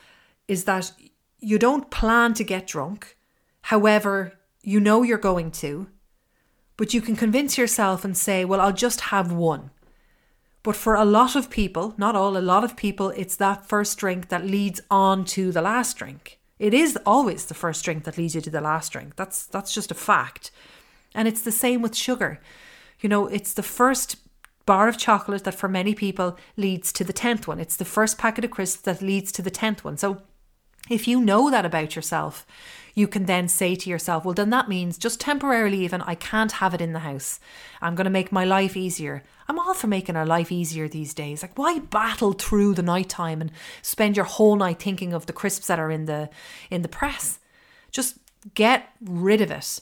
is 0.48 0.64
that 0.64 0.92
you 1.40 1.60
don't 1.60 1.92
plan 1.92 2.34
to 2.36 2.44
get 2.44 2.68
drunk. 2.68 3.18
However, 3.64 4.34
you 4.62 4.80
know 4.80 5.04
you're 5.04 5.18
going 5.18 5.52
to, 5.52 5.88
but 6.78 6.94
you 6.94 7.02
can 7.02 7.16
convince 7.16 7.58
yourself 7.58 8.06
and 8.06 8.18
say, 8.18 8.46
well, 8.46 8.62
I'll 8.62 8.72
just 8.72 9.02
have 9.02 9.32
one. 9.32 9.72
But 10.64 10.76
for 10.76 10.96
a 10.96 11.06
lot 11.06 11.36
of 11.36 11.50
people, 11.50 11.94
not 11.98 12.16
all, 12.16 12.38
a 12.38 12.40
lot 12.40 12.64
of 12.64 12.76
people, 12.76 13.10
it's 13.12 13.36
that 13.38 13.68
first 13.68 13.98
drink 13.98 14.30
that 14.30 14.46
leads 14.46 14.82
on 14.90 15.26
to 15.26 15.52
the 15.52 15.62
last 15.62 15.98
drink. 15.98 16.40
It 16.60 16.74
is 16.74 16.98
always 17.06 17.46
the 17.46 17.54
first 17.54 17.86
drink 17.86 18.04
that 18.06 18.18
leads 18.18 18.36
you 18.36 18.42
to 18.42 18.50
the 18.50 18.62
last 18.62 18.92
drink. 18.92 19.16
That's 19.16 19.46
that's 19.46 19.74
just 19.74 19.92
a 19.92 19.96
fact. 19.96 20.52
And 21.13 21.28
it's 21.28 21.42
the 21.42 21.52
same 21.52 21.82
with 21.82 21.96
sugar. 21.96 22.42
You 23.00 23.10
know, 23.10 23.28
it's 23.28 23.54
the 23.54 23.64
first 23.64 24.18
bar 24.66 24.88
of 24.88 24.98
chocolate 24.98 25.44
that 25.46 25.56
for 25.56 25.70
many 25.70 25.96
people 25.96 26.38
leads 26.58 26.92
to 26.94 27.04
the 27.04 27.14
10th 27.14 27.48
one. 27.48 27.60
It's 27.60 27.78
the 27.78 27.86
first 27.86 28.18
packet 28.18 28.46
of 28.46 28.52
crisps 28.52 28.82
that 28.84 29.02
leads 29.02 29.32
to 29.34 29.42
the 29.42 29.52
10th 29.52 29.84
one. 29.84 29.98
So 29.98 30.22
if 30.90 31.08
you 31.08 31.20
know 31.20 31.50
that 31.50 31.66
about 31.66 31.96
yourself, 31.96 32.46
you 32.96 33.08
can 33.08 33.26
then 33.26 33.48
say 33.48 33.76
to 33.76 33.90
yourself, 33.90 34.26
well, 34.26 34.34
then 34.34 34.50
that 34.50 34.70
means 34.70 34.98
just 34.98 35.22
temporarily, 35.22 35.84
even 35.84 36.02
I 36.02 36.16
can't 36.16 36.54
have 36.54 36.74
it 36.74 36.82
in 36.82 36.94
the 36.94 37.00
house. 37.00 37.40
I'm 37.82 37.96
going 37.96 38.06
to 38.06 38.12
make 38.12 38.32
my 38.32 38.44
life 38.44 38.76
easier. 38.76 39.24
I'm 39.48 39.60
all 39.60 39.74
for 39.74 39.88
making 39.88 40.16
our 40.16 40.26
life 40.26 40.52
easier 40.52 40.88
these 40.88 41.14
days. 41.14 41.42
Like, 41.42 41.58
why 41.58 41.80
battle 41.80 42.34
through 42.34 42.74
the 42.74 42.82
night 42.82 43.10
time 43.10 43.40
and 43.40 43.52
spend 43.82 44.16
your 44.16 44.26
whole 44.26 44.56
night 44.56 44.80
thinking 44.80 45.14
of 45.14 45.28
the 45.28 45.34
crisps 45.34 45.68
that 45.68 45.80
are 45.80 45.92
in 45.92 46.06
the 46.06 46.30
in 46.72 46.82
the 46.82 46.88
press? 46.88 47.40
Just 47.92 48.18
get 48.54 48.90
rid 49.02 49.42
of 49.42 49.52
it. 49.52 49.80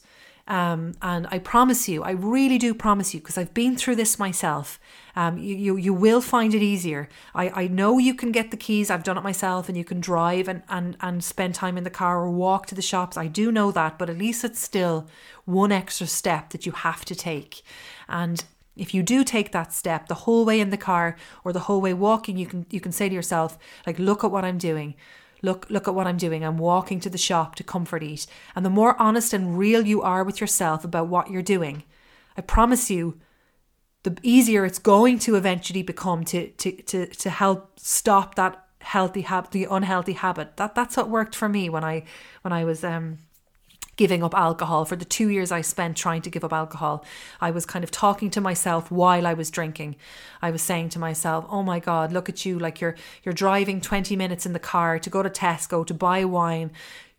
Um, 0.48 0.94
and 1.02 1.26
I 1.32 1.40
promise 1.40 1.90
you, 1.90 2.04
I 2.04 2.12
really 2.12 2.60
do 2.60 2.76
promise 2.76 3.16
you, 3.16 3.20
because 3.20 3.38
I've 3.38 3.54
been 3.54 3.76
through 3.76 3.96
this 3.96 4.20
myself. 4.20 4.80
Um, 5.16 5.40
you, 5.40 5.56
you, 5.56 5.78
you 5.78 5.94
will 5.94 6.22
find 6.22 6.54
it 6.54 6.62
easier. 6.62 7.10
I, 7.34 7.64
I 7.64 7.68
know 7.68 7.98
you 7.98 8.14
can 8.14 8.32
get 8.32 8.52
the 8.52 8.58
keys. 8.58 8.92
I've 8.92 9.04
done 9.04 9.18
it 9.18 9.24
myself, 9.24 9.68
and 9.68 9.78
you 9.78 9.84
can 9.84 10.00
drive 10.00 10.48
and, 10.48 10.62
and, 10.70 10.98
and 11.02 11.24
spend 11.24 11.56
time 11.56 11.78
in 11.78 11.84
the 11.84 11.90
car 11.90 12.20
or 12.20 12.30
walk 12.30 12.68
to 12.68 12.76
the 12.76 12.82
shops. 12.84 13.18
I 13.18 13.26
do 13.26 13.52
know 13.52 13.72
that, 13.72 13.98
but 13.98 14.10
at 14.10 14.20
least 14.20 14.44
it's 14.44 14.60
still 14.60 15.08
one 15.46 15.72
extra 15.72 16.06
step 16.06 16.52
that 16.52 16.66
you 16.66 16.74
have 16.74 17.06
to 17.06 17.16
take. 17.16 17.64
And 18.08 18.44
if 18.76 18.94
you 18.94 19.02
do 19.02 19.24
take 19.24 19.52
that 19.52 19.74
step 19.74 20.08
the 20.08 20.14
whole 20.26 20.46
way 20.46 20.60
in 20.60 20.70
the 20.70 20.78
car 20.78 21.16
or 21.44 21.54
the 21.54 21.62
whole 21.62 21.82
way 21.82 21.94
walking, 21.94 22.38
you 22.38 22.46
can 22.46 22.66
you 22.70 22.82
can 22.82 22.92
say 22.92 23.10
to 23.10 23.16
yourself, 23.16 23.58
like, 23.88 23.98
look 23.98 24.24
at 24.24 24.32
what 24.32 24.46
I'm 24.46 24.58
doing 24.58 24.96
look 25.42 25.66
look 25.70 25.88
at 25.88 25.96
what 25.96 26.08
I'm 26.08 26.18
doing. 26.18 26.44
I'm 26.44 26.58
walking 26.58 27.00
to 27.02 27.10
the 27.10 27.18
shop 27.18 27.56
to 27.56 27.64
comfort 27.64 28.04
eat. 28.04 28.28
And 28.56 28.66
the 28.66 28.70
more 28.70 29.00
honest 29.02 29.34
and 29.34 29.58
real 29.58 29.86
you 29.86 30.02
are 30.02 30.24
with 30.24 30.42
yourself 30.42 30.84
about 30.84 31.08
what 31.08 31.30
you're 31.30 31.42
doing, 31.42 31.84
I 32.38 32.42
promise 32.42 32.90
you 32.90 33.20
the 34.04 34.18
easier 34.22 34.66
it's 34.66 34.80
going 34.80 35.20
to 35.20 35.36
eventually 35.36 35.82
become 35.82 36.24
to 36.26 36.50
to 36.50 36.72
to, 36.72 37.08
to 37.08 37.30
help 37.30 37.80
stop 37.80 38.36
that 38.36 38.66
healthy 38.82 39.22
habit 39.22 39.52
the 39.52 39.66
unhealthy 39.66 40.14
habit. 40.14 40.58
That 40.58 40.76
that's 40.76 40.98
what 40.98 41.10
worked 41.10 41.36
for 41.36 41.50
me 41.50 41.70
when 41.70 41.84
I 41.84 42.04
when 42.44 42.54
I 42.54 42.64
was 42.64 42.84
um 42.84 43.20
giving 43.96 44.24
up 44.24 44.36
alcohol. 44.36 44.86
For 44.86 44.96
the 44.96 45.06
two 45.06 45.30
years 45.30 45.52
I 45.52 45.62
spent 45.62 45.98
trying 45.98 46.22
to 46.24 46.30
give 46.30 46.44
up 46.44 46.54
alcohol, 46.54 47.04
I 47.40 47.52
was 47.52 47.66
kind 47.66 47.84
of 47.84 47.92
talking 47.92 48.30
to 48.32 48.42
myself 48.42 48.92
while 48.92 49.26
I 49.26 49.34
was 49.34 49.50
drinking. 49.50 49.96
I 50.42 50.52
was 50.52 50.62
saying 50.62 50.90
to 50.90 51.00
myself, 51.00 51.46
"Oh 51.50 51.64
my 51.64 51.80
God, 51.80 52.12
look 52.12 52.30
at 52.30 52.46
you! 52.46 52.60
Like 52.60 52.82
you're 52.82 52.96
you're 53.24 53.34
driving 53.34 53.82
twenty 53.82 54.16
minutes 54.16 54.46
in 54.46 54.54
the 54.54 54.60
car 54.60 55.00
to 55.00 55.10
go 55.10 55.24
to 55.24 55.30
Tesco 55.30 55.86
to 55.86 55.94
buy 55.94 56.26
wine 56.26 56.72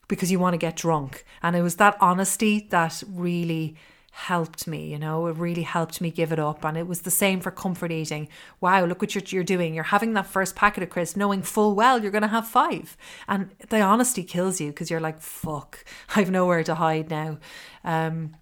because 0.09 0.31
you 0.31 0.39
want 0.39 0.55
to 0.55 0.59
get 0.59 0.77
drunk." 0.77 1.25
And 1.43 1.57
it 1.57 1.63
was 1.63 1.77
that 1.77 1.97
honesty 2.01 2.67
that 2.71 3.03
really 3.09 3.77
helped 4.17 4.67
me, 4.67 4.91
you 4.91 4.99
know, 4.99 5.27
it 5.27 5.37
really 5.37 5.63
helped 5.63 6.01
me 6.01 6.11
give 6.11 6.33
it 6.33 6.39
up. 6.39 6.65
And 6.65 6.79
it 6.79 6.87
was 6.87 7.03
the 7.03 7.11
same 7.11 7.39
for 7.39 7.51
comfort 7.51 7.93
eating. 7.93 8.29
Wow, 8.63 8.87
look 8.87 9.03
what 9.03 9.15
you're, 9.15 9.23
you're 9.27 9.45
doing. 9.45 9.75
You're 9.75 9.85
having 9.85 10.15
that 10.15 10.27
first 10.27 10.57
packet 10.57 10.83
of 10.83 10.89
crisps, 10.89 11.19
knowing 11.19 11.43
full 11.43 11.75
well 11.75 12.01
you're 12.01 12.11
going 12.11 12.23
to 12.23 12.29
have 12.29 12.49
five. 12.49 12.97
And 13.29 13.51
the 13.69 13.83
honesty 13.83 14.25
kills 14.25 14.59
you 14.59 14.69
because 14.69 14.91
you're 14.91 15.01
like, 15.01 15.21
fuck, 15.21 15.85
I've 16.17 16.31
nowhere 16.31 16.65
to 16.65 16.77
hide 16.77 17.11
now. 17.11 17.39
Um, 17.85 18.37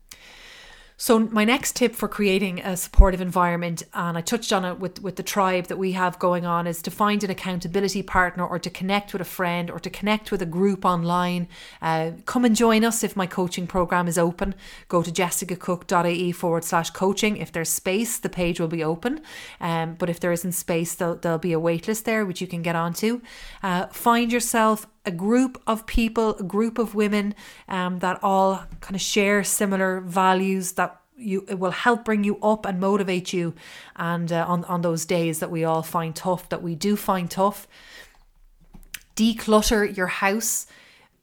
so 0.96 1.18
my 1.18 1.44
next 1.44 1.74
tip 1.74 1.94
for 1.94 2.07
creating 2.07 2.61
a 2.61 2.76
supportive 2.76 3.20
environment, 3.20 3.83
and 3.94 4.16
I 4.16 4.20
touched 4.20 4.52
on 4.52 4.64
it 4.64 4.78
with, 4.78 5.02
with 5.02 5.16
the 5.16 5.24
tribe 5.24 5.66
that 5.66 5.76
we 5.76 5.92
have 5.92 6.20
going 6.20 6.46
on, 6.46 6.68
is 6.68 6.80
to 6.83 6.90
find 6.90 7.24
an 7.24 7.30
accountability 7.30 8.02
partner 8.02 8.46
or 8.46 8.61
to 8.61 8.70
connect 8.70 9.12
with 9.12 9.20
a 9.20 9.24
friend 9.24 9.70
or 9.70 9.80
to 9.80 9.90
connect 9.90 10.30
with 10.30 10.40
a 10.40 10.46
group 10.46 10.85
online. 10.85 11.48
Uh, 11.83 12.12
come 12.26 12.44
and 12.44 12.54
join 12.54 12.85
us 12.85 13.02
if 13.02 13.16
my 13.16 13.26
coaching 13.26 13.66
program 13.66 14.07
is 14.07 14.16
open. 14.16 14.54
Go 14.88 15.02
to 15.02 15.11
jessicacooke.ie 15.11 16.33
forward 16.33 16.62
slash 16.64 16.90
coaching. 16.90 17.38
If 17.38 17.50
there's 17.50 17.70
space, 17.70 18.18
the 18.18 18.28
page 18.28 18.61
will 18.61 18.68
be 18.68 18.85
open. 18.85 19.20
Um, 19.61 19.96
but 19.96 20.09
if 20.09 20.20
there 20.20 20.33
isn't 20.33 20.52
space, 20.52 20.94
there'll, 20.94 21.16
there'll 21.16 21.38
be 21.38 21.52
a 21.52 21.61
waitlist 21.61 22.04
there 22.04 22.24
which 22.24 22.40
you 22.40 22.46
can 22.46 22.62
get 22.62 22.76
onto. 22.76 23.20
Uh, 23.64 23.87
find 23.88 24.33
yourself 24.33 24.87
a 25.07 25.11
group 25.11 25.61
of 25.67 25.87
people, 25.87 26.37
a 26.37 26.43
group 26.43 26.79
of 26.79 26.95
women 26.95 27.35
um, 27.69 27.99
that 27.99 28.19
all 28.23 28.64
kind 28.81 28.95
of 28.95 29.01
share 29.01 29.45
similar 29.45 30.01
values 30.01 30.73
that 30.73 31.01
you 31.17 31.45
it 31.49 31.59
will 31.59 31.71
help 31.71 32.05
bring 32.05 32.25
you 32.25 32.38
up 32.40 32.67
and 32.67 32.81
motivate 32.81 33.33
you 33.33 33.55
and 33.97 34.33
uh, 34.33 34.45
on 34.49 34.64
on 34.64 34.83
those 34.83 35.05
days 35.05 35.38
that 35.38 35.51
we 35.51 35.62
all 35.64 35.83
find 35.83 36.17
tough 36.17 36.49
that 36.49 36.62
we 36.62 36.75
do 36.75 36.97
find 36.97 37.31
tough. 37.31 37.69
Declutter 39.14 39.97
your 39.97 40.09
house 40.09 40.67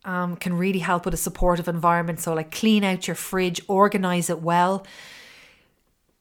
um, 0.06 0.36
can 0.38 0.58
really 0.58 0.80
help 0.80 1.06
with 1.06 1.14
a 1.14 1.18
supportive 1.18 1.68
environment. 1.68 2.22
So 2.22 2.34
like 2.34 2.52
clean 2.52 2.84
out 2.84 3.08
your 3.08 3.16
fridge 3.16 3.62
organize 3.68 4.30
it 4.30 4.42
well. 4.42 4.86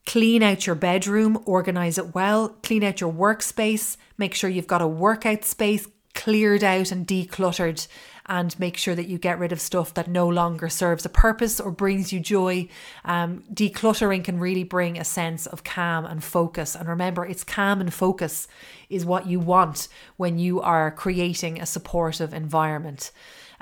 Clean 0.04 0.42
out 0.42 0.66
your 0.66 0.74
bedroom 0.74 1.40
organize 1.44 1.96
it 1.96 2.14
well. 2.14 2.48
Clean 2.62 2.82
out 2.82 3.00
your 3.00 3.12
workspace. 3.12 3.96
Make 4.18 4.34
sure 4.34 4.50
you've 4.50 4.66
got 4.66 4.82
a 4.82 4.88
workout 4.88 5.44
space 5.44 5.86
cleared 6.20 6.62
out 6.62 6.92
and 6.92 7.06
decluttered 7.06 7.88
and 8.26 8.58
make 8.60 8.76
sure 8.76 8.94
that 8.94 9.08
you 9.08 9.16
get 9.16 9.38
rid 9.38 9.52
of 9.52 9.60
stuff 9.60 9.94
that 9.94 10.06
no 10.06 10.28
longer 10.28 10.68
serves 10.68 11.06
a 11.06 11.08
purpose 11.08 11.58
or 11.58 11.70
brings 11.70 12.12
you 12.12 12.20
joy. 12.20 12.68
Um, 13.06 13.42
decluttering 13.52 14.22
can 14.22 14.38
really 14.38 14.62
bring 14.62 14.98
a 14.98 15.04
sense 15.04 15.46
of 15.46 15.64
calm 15.64 16.04
and 16.04 16.22
focus. 16.22 16.74
And 16.74 16.88
remember, 16.88 17.24
it's 17.24 17.42
calm 17.42 17.80
and 17.80 17.92
focus 17.92 18.46
is 18.90 19.06
what 19.06 19.26
you 19.26 19.40
want 19.40 19.88
when 20.18 20.38
you 20.38 20.60
are 20.60 20.90
creating 20.90 21.58
a 21.58 21.64
supportive 21.64 22.34
environment. 22.34 23.12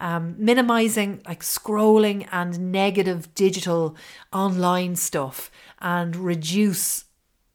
Um, 0.00 0.34
minimizing 0.36 1.22
like 1.26 1.42
scrolling 1.42 2.26
and 2.32 2.72
negative 2.72 3.34
digital 3.34 3.96
online 4.32 4.96
stuff 4.96 5.50
and 5.80 6.16
reduce 6.16 7.04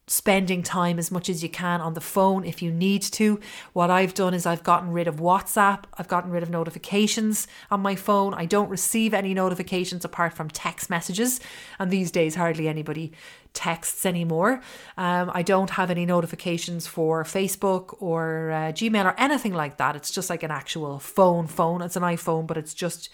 spending 0.08 0.62
time 0.62 1.00
as 1.00 1.12
much 1.12 1.30
as 1.30 1.42
you 1.42 1.50
can 1.50 1.80
on 1.80 1.94
the 1.94 2.02
phone 2.02 2.44
if 2.44 2.62
you 2.62 2.72
need 2.72 3.02
to. 3.02 3.40
What 3.72 3.90
I've 3.90 4.14
done 4.14 4.34
is 4.34 4.46
I've 4.46 4.64
gotten 4.64 4.92
rid 4.92 5.08
of 5.08 5.18
WhatsApp, 5.18 5.86
I've 5.98 6.08
gotten 6.08 6.32
rid 6.32 6.44
of 6.44 6.50
notifications 6.50 7.48
on 7.72 7.80
my 7.82 7.96
phone. 7.96 8.34
I 8.34 8.46
don't 8.46 8.70
receive 8.70 9.14
any 9.14 9.34
notifications 9.34 10.04
apart 10.04 10.34
from 10.34 10.50
text 10.50 10.90
messages, 10.90 11.40
and 11.80 11.90
these 11.90 12.12
days 12.12 12.36
hardly 12.36 12.68
anybody 12.68 13.14
texts 13.54 14.06
anymore. 14.06 14.62
Um, 14.98 15.32
I 15.34 15.42
don't 15.44 15.70
have 15.72 15.92
any 15.92 16.06
notifications 16.06 16.88
for 16.88 17.24
Facebook 17.24 17.96
or 18.02 18.52
uh, 18.52 18.56
Gmail 18.72 19.06
or 19.06 19.16
anything 19.18 19.54
like 19.54 19.78
that. 19.78 19.96
It's 19.96 20.12
just 20.12 20.30
like 20.30 20.44
an 20.44 20.52
actual 20.52 21.00
phone 21.00 21.48
phone. 21.48 21.82
It's 21.82 21.96
an 21.96 22.04
iPhone, 22.04 22.48
but 22.48 22.58
it's 22.58 22.74
just 22.74 23.10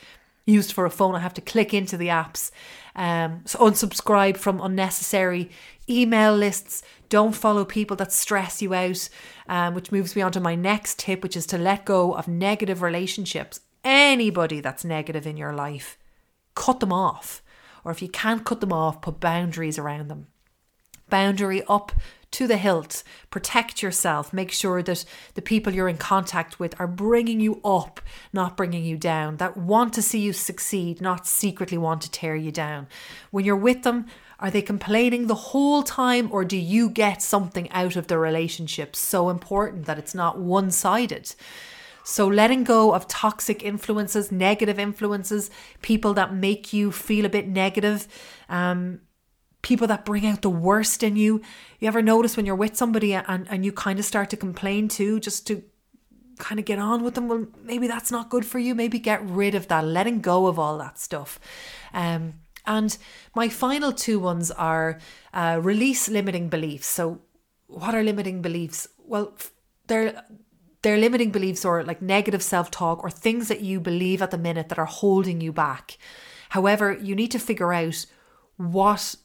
used 0.45 0.73
for 0.73 0.85
a 0.85 0.89
phone. 0.89 1.15
I 1.15 1.19
have 1.19 1.33
to 1.35 1.41
click 1.41 1.73
into 1.73 1.97
the 1.97 2.07
apps. 2.07 2.51
Um, 2.99 3.43
so 3.45 3.59
unsubscribe 3.59 4.35
from 4.35 4.59
unnecessary 4.59 5.49
email 5.89 6.35
lists. 6.35 6.83
Don't 7.07 7.33
follow 7.33 7.63
people 7.63 7.95
that 7.95 8.11
stress 8.11 8.61
you 8.61 8.73
out, 8.73 9.07
um, 9.47 9.73
which 9.73 9.91
moves 9.91 10.17
me 10.17 10.21
on 10.21 10.33
to 10.33 10.41
my 10.41 10.53
next 10.53 10.99
tip, 10.99 11.23
which 11.23 11.37
is 11.37 11.45
to 11.47 11.57
let 11.57 11.85
go 11.85 12.13
of 12.13 12.27
negative 12.27 12.81
relationships. 12.81 13.61
Anybody 13.85 14.59
that's 14.59 14.83
negative 14.83 15.25
in 15.25 15.37
your 15.37 15.53
life, 15.53 15.97
cut 16.55 16.81
them 16.81 16.91
off. 16.91 17.41
Or 17.85 17.91
if 17.93 18.01
you 18.01 18.09
can't 18.09 18.43
cut 18.43 18.59
them 18.59 18.73
off, 18.73 19.01
put 19.01 19.21
boundaries 19.21 19.79
around 19.79 20.09
them. 20.09 20.27
Boundary 21.09 21.63
up 21.69 21.93
to 22.31 22.47
the 22.47 22.57
hilt. 22.57 23.03
Protect 23.29 23.81
yourself. 23.81 24.31
Make 24.31 24.51
sure 24.51 24.83
that 24.83 25.05
the 25.33 25.41
people 25.41 25.73
you're 25.73 25.87
in 25.87 25.97
contact 25.97 26.59
with 26.59 26.79
are 26.79 26.87
bringing 26.87 27.39
you 27.39 27.59
up, 27.63 28.01
not 28.31 28.57
bringing 28.57 28.83
you 28.83 28.97
down, 28.97 29.37
that 29.37 29.57
want 29.57 29.93
to 29.93 30.01
see 30.01 30.19
you 30.19 30.33
succeed, 30.33 31.01
not 31.01 31.27
secretly 31.27 31.77
want 31.77 32.01
to 32.03 32.11
tear 32.11 32.35
you 32.35 32.51
down. 32.51 32.87
When 33.31 33.45
you're 33.45 33.55
with 33.55 33.83
them, 33.83 34.05
are 34.39 34.51
they 34.51 34.61
complaining 34.61 35.27
the 35.27 35.35
whole 35.35 35.83
time, 35.83 36.29
or 36.31 36.45
do 36.45 36.55
you 36.55 36.89
get 36.89 37.21
something 37.21 37.69
out 37.71 37.97
of 37.97 38.07
the 38.07 38.17
relationship 38.17 38.95
so 38.95 39.29
important 39.29 39.85
that 39.85 39.99
it's 39.99 40.15
not 40.15 40.39
one 40.39 40.71
sided? 40.71 41.35
So, 42.05 42.25
letting 42.27 42.63
go 42.63 42.93
of 42.93 43.07
toxic 43.07 43.61
influences, 43.63 44.31
negative 44.31 44.79
influences, 44.79 45.51
people 45.81 46.13
that 46.13 46.33
make 46.33 46.71
you 46.71 46.91
feel 46.91 47.25
a 47.25 47.29
bit 47.29 47.47
negative, 47.47 48.07
um, 48.47 49.01
people 49.61 49.87
that 49.87 50.05
bring 50.05 50.25
out 50.25 50.41
the 50.41 50.49
worst 50.49 51.03
in 51.03 51.15
you. 51.15 51.41
You 51.79 51.87
ever 51.87 52.01
notice 52.01 52.37
when 52.37 52.45
you're 52.45 52.55
with 52.55 52.75
somebody 52.75 53.13
and, 53.13 53.47
and 53.49 53.65
you 53.65 53.71
kind 53.71 53.99
of 53.99 54.05
start 54.05 54.29
to 54.31 54.37
complain 54.37 54.87
too, 54.87 55.19
just 55.19 55.45
to 55.47 55.63
kind 56.37 56.59
of 56.59 56.65
get 56.65 56.79
on 56.79 57.03
with 57.03 57.15
them? 57.15 57.27
Well, 57.27 57.47
maybe 57.63 57.87
that's 57.87 58.11
not 58.11 58.29
good 58.29 58.45
for 58.45 58.59
you. 58.59 58.73
Maybe 58.73 58.99
get 58.99 59.23
rid 59.23 59.55
of 59.55 59.67
that, 59.67 59.85
letting 59.85 60.21
go 60.21 60.47
of 60.47 60.57
all 60.57 60.77
that 60.77 60.97
stuff. 60.97 61.39
Um, 61.93 62.35
and 62.65 62.97
my 63.35 63.49
final 63.49 63.91
two 63.91 64.19
ones 64.19 64.51
are 64.51 64.99
uh, 65.33 65.59
release 65.61 66.09
limiting 66.09 66.49
beliefs. 66.49 66.87
So, 66.87 67.21
what 67.67 67.95
are 67.95 68.03
limiting 68.03 68.41
beliefs? 68.41 68.87
Well, 69.05 69.33
they're 69.87 70.23
they're 70.81 70.97
limiting 70.97 71.31
beliefs 71.31 71.65
or 71.65 71.83
like 71.83 72.01
negative 72.01 72.41
self 72.41 72.71
talk 72.71 73.03
or 73.03 73.09
things 73.09 73.47
that 73.47 73.61
you 73.61 73.79
believe 73.79 74.21
at 74.21 74.31
the 74.31 74.37
minute 74.37 74.69
that 74.69 74.79
are 74.79 74.85
holding 74.85 75.41
you 75.41 75.51
back. 75.51 75.97
However, 76.49 76.93
you 76.93 77.15
need 77.15 77.31
to 77.31 77.39
figure 77.39 77.73
out 77.73 78.05
what 78.57 79.15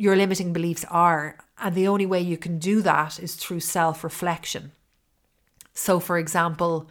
your 0.00 0.16
limiting 0.16 0.54
beliefs 0.54 0.86
are. 0.90 1.36
And 1.58 1.74
the 1.74 1.86
only 1.86 2.06
way 2.06 2.22
you 2.22 2.38
can 2.38 2.58
do 2.58 2.80
that 2.80 3.20
is 3.20 3.34
through 3.34 3.60
self 3.60 4.02
reflection. 4.02 4.72
So, 5.74 6.00
for 6.00 6.16
example, 6.16 6.88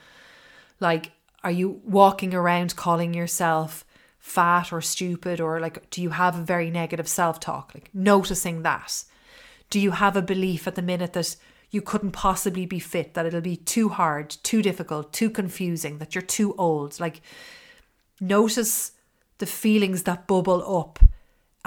like, 0.80 1.12
are 1.44 1.50
you 1.50 1.82
walking 1.84 2.36
around 2.36 2.76
calling 2.76 3.16
yourself 3.16 3.84
fat 4.20 4.72
or 4.72 4.80
stupid? 4.80 5.42
Or 5.42 5.60
like, 5.60 5.90
do 5.90 6.04
you 6.04 6.12
have 6.12 6.38
a 6.38 6.44
very 6.44 6.70
negative 6.70 7.08
self 7.08 7.40
talk? 7.40 7.72
Like, 7.74 7.90
noticing 7.96 8.62
that. 8.62 9.04
Do 9.72 9.80
you 9.80 9.92
have 9.92 10.16
a 10.16 10.22
belief 10.22 10.68
at 10.68 10.76
the 10.76 10.84
minute 10.84 11.14
that 11.14 11.36
you 11.72 11.82
couldn't 11.82 12.12
possibly 12.12 12.68
be 12.68 12.80
fit, 12.80 13.16
that 13.16 13.26
it'll 13.26 13.42
be 13.42 13.58
too 13.58 13.90
hard, 13.90 14.30
too 14.44 14.62
difficult, 14.62 15.14
too 15.14 15.32
confusing, 15.32 15.98
that 15.98 16.14
you're 16.14 16.22
too 16.22 16.54
old? 16.60 17.00
Like, 17.00 17.22
notice 18.22 18.92
the 19.40 19.48
feelings 19.48 20.04
that 20.04 20.28
bubble 20.28 20.78
up 20.78 21.00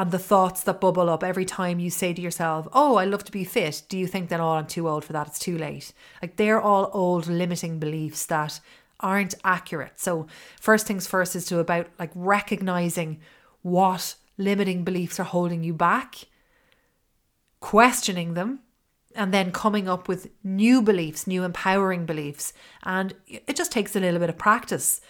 and 0.02 0.10
the 0.10 0.18
thoughts 0.18 0.64
that 0.64 0.80
bubble 0.80 1.08
up 1.08 1.22
every 1.22 1.44
time 1.44 1.78
you 1.78 1.88
say 1.88 2.12
to 2.12 2.20
yourself, 2.20 2.66
Oh, 2.72 2.96
I 2.96 3.04
love 3.04 3.22
to 3.22 3.30
be 3.30 3.44
fit. 3.44 3.84
Do 3.88 3.96
you 3.96 4.08
think 4.08 4.30
then, 4.30 4.40
Oh, 4.40 4.54
I'm 4.54 4.66
too 4.66 4.88
old 4.88 5.04
for 5.04 5.12
that? 5.12 5.28
It's 5.28 5.38
too 5.38 5.56
late. 5.56 5.92
Like 6.20 6.34
they're 6.34 6.60
all 6.60 6.90
old 6.92 7.28
limiting 7.28 7.78
beliefs 7.78 8.26
that 8.26 8.58
aren't 8.98 9.36
accurate. 9.44 10.00
So, 10.00 10.26
first 10.60 10.88
things 10.88 11.06
first 11.06 11.36
is 11.36 11.44
to 11.46 11.60
about 11.60 11.86
like 12.00 12.10
recognizing 12.16 13.20
what 13.62 14.16
limiting 14.36 14.82
beliefs 14.82 15.20
are 15.20 15.24
holding 15.24 15.62
you 15.62 15.72
back, 15.72 16.16
questioning 17.60 18.34
them, 18.34 18.58
and 19.14 19.32
then 19.32 19.52
coming 19.52 19.88
up 19.88 20.08
with 20.08 20.30
new 20.42 20.82
beliefs, 20.82 21.28
new 21.28 21.44
empowering 21.44 22.06
beliefs. 22.06 22.52
And 22.82 23.14
it 23.28 23.54
just 23.54 23.70
takes 23.70 23.94
a 23.94 24.00
little 24.00 24.18
bit 24.18 24.30
of 24.30 24.36
practice. 24.36 25.00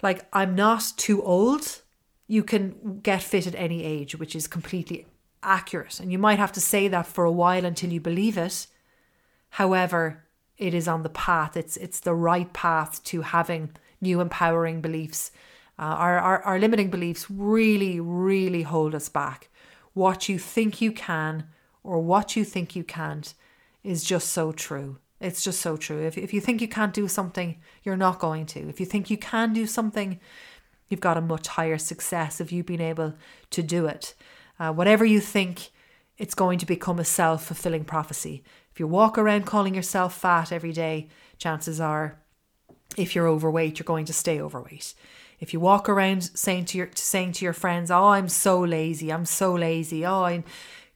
Like, 0.00 0.26
I'm 0.32 0.54
not 0.54 0.94
too 0.96 1.22
old 1.22 1.82
you 2.26 2.42
can 2.42 3.00
get 3.00 3.22
fit 3.22 3.46
at 3.46 3.54
any 3.54 3.84
age, 3.84 4.16
which 4.16 4.34
is 4.34 4.46
completely 4.46 5.06
accurate. 5.42 6.00
And 6.00 6.10
you 6.10 6.18
might 6.18 6.38
have 6.38 6.52
to 6.52 6.60
say 6.60 6.88
that 6.88 7.06
for 7.06 7.24
a 7.24 7.32
while 7.32 7.64
until 7.64 7.90
you 7.90 8.00
believe 8.00 8.38
it. 8.38 8.66
However, 9.50 10.24
it 10.56 10.72
is 10.72 10.88
on 10.88 11.02
the 11.02 11.08
path, 11.08 11.56
it's, 11.56 11.76
it's 11.76 12.00
the 12.00 12.14
right 12.14 12.52
path 12.52 13.02
to 13.04 13.22
having 13.22 13.70
new 14.00 14.20
empowering 14.20 14.80
beliefs. 14.80 15.30
Uh, 15.78 15.82
our, 15.82 16.18
our, 16.18 16.42
our 16.42 16.58
limiting 16.58 16.90
beliefs 16.90 17.30
really, 17.30 17.98
really 18.00 18.62
hold 18.62 18.94
us 18.94 19.08
back. 19.08 19.48
What 19.92 20.28
you 20.28 20.38
think 20.38 20.80
you 20.80 20.92
can 20.92 21.48
or 21.82 22.00
what 22.00 22.36
you 22.36 22.44
think 22.44 22.74
you 22.74 22.84
can't 22.84 23.34
is 23.82 24.04
just 24.04 24.28
so 24.28 24.52
true. 24.52 24.98
It's 25.20 25.42
just 25.42 25.60
so 25.60 25.76
true. 25.76 26.02
If, 26.02 26.18
if 26.18 26.32
you 26.32 26.40
think 26.40 26.60
you 26.60 26.68
can't 26.68 26.92
do 26.92 27.08
something, 27.08 27.58
you're 27.82 27.96
not 27.96 28.18
going 28.18 28.46
to. 28.46 28.68
If 28.68 28.80
you 28.80 28.86
think 28.86 29.10
you 29.10 29.18
can 29.18 29.52
do 29.52 29.66
something, 29.66 30.20
you've 30.88 31.00
got 31.00 31.16
a 31.16 31.22
much 31.22 31.48
higher 31.48 31.78
success 31.78 32.40
of 32.40 32.52
you 32.52 32.62
being 32.62 32.80
able 32.80 33.14
to 33.50 33.62
do 33.62 33.86
it. 33.86 34.14
Uh, 34.58 34.72
whatever 34.72 35.04
you 35.04 35.20
think, 35.20 35.70
it's 36.18 36.34
going 36.34 36.58
to 36.58 36.66
become 36.66 36.98
a 36.98 37.04
self 37.04 37.46
fulfilling 37.46 37.84
prophecy. 37.84 38.42
If 38.72 38.80
you 38.80 38.86
walk 38.86 39.18
around 39.18 39.46
calling 39.46 39.74
yourself 39.74 40.16
fat 40.16 40.52
every 40.52 40.72
day, 40.72 41.08
chances 41.38 41.80
are, 41.80 42.20
if 42.96 43.14
you're 43.14 43.28
overweight, 43.28 43.78
you're 43.78 43.84
going 43.84 44.04
to 44.06 44.12
stay 44.12 44.40
overweight. 44.40 44.94
If 45.40 45.52
you 45.52 45.60
walk 45.60 45.88
around 45.88 46.22
saying 46.22 46.66
to 46.66 46.78
your 46.78 46.90
saying 46.94 47.32
to 47.32 47.44
your 47.44 47.52
friends, 47.52 47.90
"Oh, 47.90 48.08
I'm 48.08 48.28
so 48.28 48.60
lazy. 48.60 49.12
I'm 49.12 49.26
so 49.26 49.54
lazy. 49.54 50.06
Oh, 50.06 50.22
I 50.22 50.44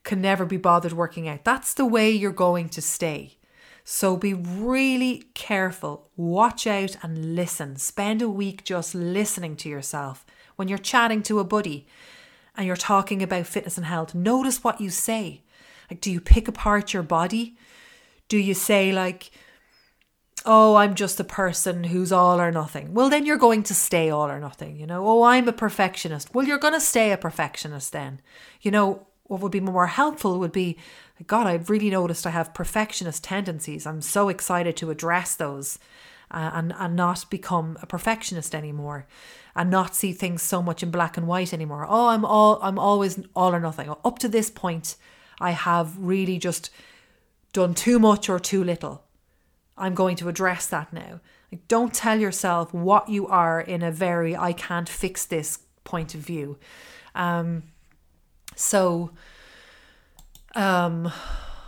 can 0.03 0.21
never 0.21 0.45
be 0.45 0.57
bothered 0.57 0.93
working 0.93 1.27
out." 1.27 1.43
That's 1.43 1.73
the 1.73 1.85
way 1.85 2.09
you're 2.09 2.31
going 2.31 2.69
to 2.69 2.81
stay. 2.81 3.38
So 3.83 4.17
be 4.17 4.33
really 4.33 5.25
careful, 5.33 6.09
watch 6.15 6.67
out 6.67 6.97
and 7.01 7.35
listen. 7.35 7.77
Spend 7.77 8.21
a 8.21 8.29
week 8.29 8.63
just 8.63 8.93
listening 8.93 9.55
to 9.57 9.69
yourself. 9.69 10.25
When 10.55 10.67
you're 10.67 10.77
chatting 10.77 11.23
to 11.23 11.39
a 11.39 11.43
buddy 11.43 11.87
and 12.55 12.67
you're 12.67 12.75
talking 12.75 13.23
about 13.23 13.47
fitness 13.47 13.77
and 13.77 13.85
health, 13.85 14.13
notice 14.13 14.63
what 14.63 14.81
you 14.81 14.89
say. 14.89 15.43
Like, 15.89 16.01
do 16.01 16.11
you 16.11 16.21
pick 16.21 16.47
apart 16.47 16.93
your 16.93 17.03
body? 17.03 17.57
Do 18.27 18.37
you 18.37 18.53
say, 18.53 18.91
like, 18.91 19.31
oh, 20.45 20.75
I'm 20.75 20.93
just 20.93 21.19
a 21.19 21.23
person 21.23 21.85
who's 21.85 22.11
all 22.11 22.39
or 22.39 22.51
nothing? 22.51 22.93
Well, 22.93 23.09
then 23.09 23.25
you're 23.25 23.37
going 23.37 23.63
to 23.63 23.73
stay 23.73 24.09
all 24.09 24.29
or 24.29 24.39
nothing, 24.39 24.77
you 24.77 24.85
know? 24.85 25.07
Oh, 25.07 25.23
I'm 25.23 25.47
a 25.47 25.53
perfectionist. 25.53 26.33
Well, 26.33 26.45
you're 26.45 26.59
going 26.59 26.73
to 26.73 26.79
stay 26.79 27.11
a 27.11 27.17
perfectionist 27.17 27.91
then. 27.91 28.21
You 28.61 28.71
know, 28.71 29.07
what 29.29 29.41
would 29.41 29.51
be 29.51 29.59
more 29.59 29.87
helpful 29.87 30.39
would 30.39 30.51
be 30.51 30.77
God, 31.27 31.47
I've 31.47 31.69
really 31.69 31.89
noticed 31.89 32.25
I 32.25 32.31
have 32.31 32.53
perfectionist 32.53 33.23
tendencies. 33.23 33.85
I'm 33.85 34.01
so 34.01 34.27
excited 34.27 34.75
to 34.77 34.89
address 34.89 35.35
those 35.35 35.77
uh, 36.31 36.51
and, 36.53 36.73
and 36.77 36.95
not 36.95 37.29
become 37.29 37.77
a 37.81 37.85
perfectionist 37.85 38.55
anymore 38.55 39.05
and 39.55 39.69
not 39.69 39.95
see 39.95 40.13
things 40.13 40.41
so 40.41 40.61
much 40.61 40.81
in 40.81 40.89
black 40.89 41.15
and 41.15 41.27
white 41.27 41.53
anymore. 41.53 41.85
Oh, 41.87 42.07
I'm 42.07 42.25
all 42.25 42.59
I'm 42.61 42.79
always 42.79 43.19
all 43.35 43.53
or 43.53 43.59
nothing. 43.59 43.93
Up 44.03 44.17
to 44.19 44.27
this 44.27 44.49
point, 44.49 44.95
I 45.39 45.51
have 45.51 45.97
really 45.97 46.39
just 46.39 46.71
done 47.53 47.73
too 47.73 47.99
much 47.99 48.29
or 48.29 48.39
too 48.39 48.63
little. 48.63 49.03
I'm 49.77 49.93
going 49.93 50.15
to 50.17 50.29
address 50.29 50.65
that 50.67 50.91
now. 50.91 51.21
Like, 51.51 51.67
don't 51.67 51.93
tell 51.93 52.19
yourself 52.19 52.73
what 52.73 53.09
you 53.09 53.27
are 53.27 53.61
in 53.61 53.83
a 53.83 53.91
very 53.91 54.35
I 54.35 54.53
can't 54.53 54.89
fix 54.89 55.25
this 55.25 55.59
point 55.83 56.15
of 56.15 56.21
view. 56.21 56.57
Um, 57.13 57.63
so 58.59 59.11
um 60.55 61.11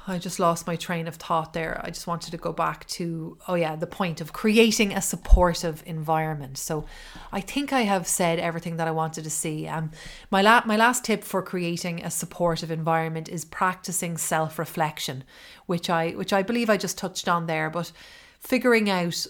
I 0.08 0.18
just 0.18 0.40
lost 0.40 0.66
my 0.66 0.76
train 0.76 1.08
of 1.08 1.16
thought 1.16 1.54
there. 1.54 1.80
I 1.84 1.90
just 1.90 2.08
wanted 2.08 2.32
to 2.32 2.38
go 2.38 2.52
back 2.52 2.88
to, 2.88 3.38
oh, 3.48 3.54
yeah, 3.54 3.76
the 3.76 3.86
point 3.88 4.20
of 4.20 4.34
creating 4.34 4.94
a 4.94 5.02
supportive 5.02 5.84
environment. 5.86 6.58
So 6.58 6.86
I 7.32 7.40
think 7.40 7.72
I 7.72 7.82
have 7.82 8.08
said 8.08 8.40
everything 8.40 8.78
that 8.78 8.88
I 8.88 8.92
wanted 8.92 9.24
to 9.26 9.30
see. 9.30 9.68
Um, 9.68 9.92
my, 10.32 10.42
la- 10.42 10.64
my 10.66 10.76
last 10.76 11.06
tip 11.06 11.24
for 11.24 11.44
creating 11.44 12.04
a 12.04 12.10
supportive 12.10 12.72
environment 12.72 13.30
is 13.30 13.46
practicing 13.46 14.18
self 14.18 14.58
reflection, 14.58 15.24
which 15.68 15.90
I, 15.90 16.12
which 16.12 16.34
I 16.34 16.42
believe 16.42 16.70
I 16.70 16.78
just 16.78 16.98
touched 16.98 17.30
on 17.30 17.46
there, 17.46 17.70
but 17.70 17.92
figuring 18.40 18.90
out 18.90 19.28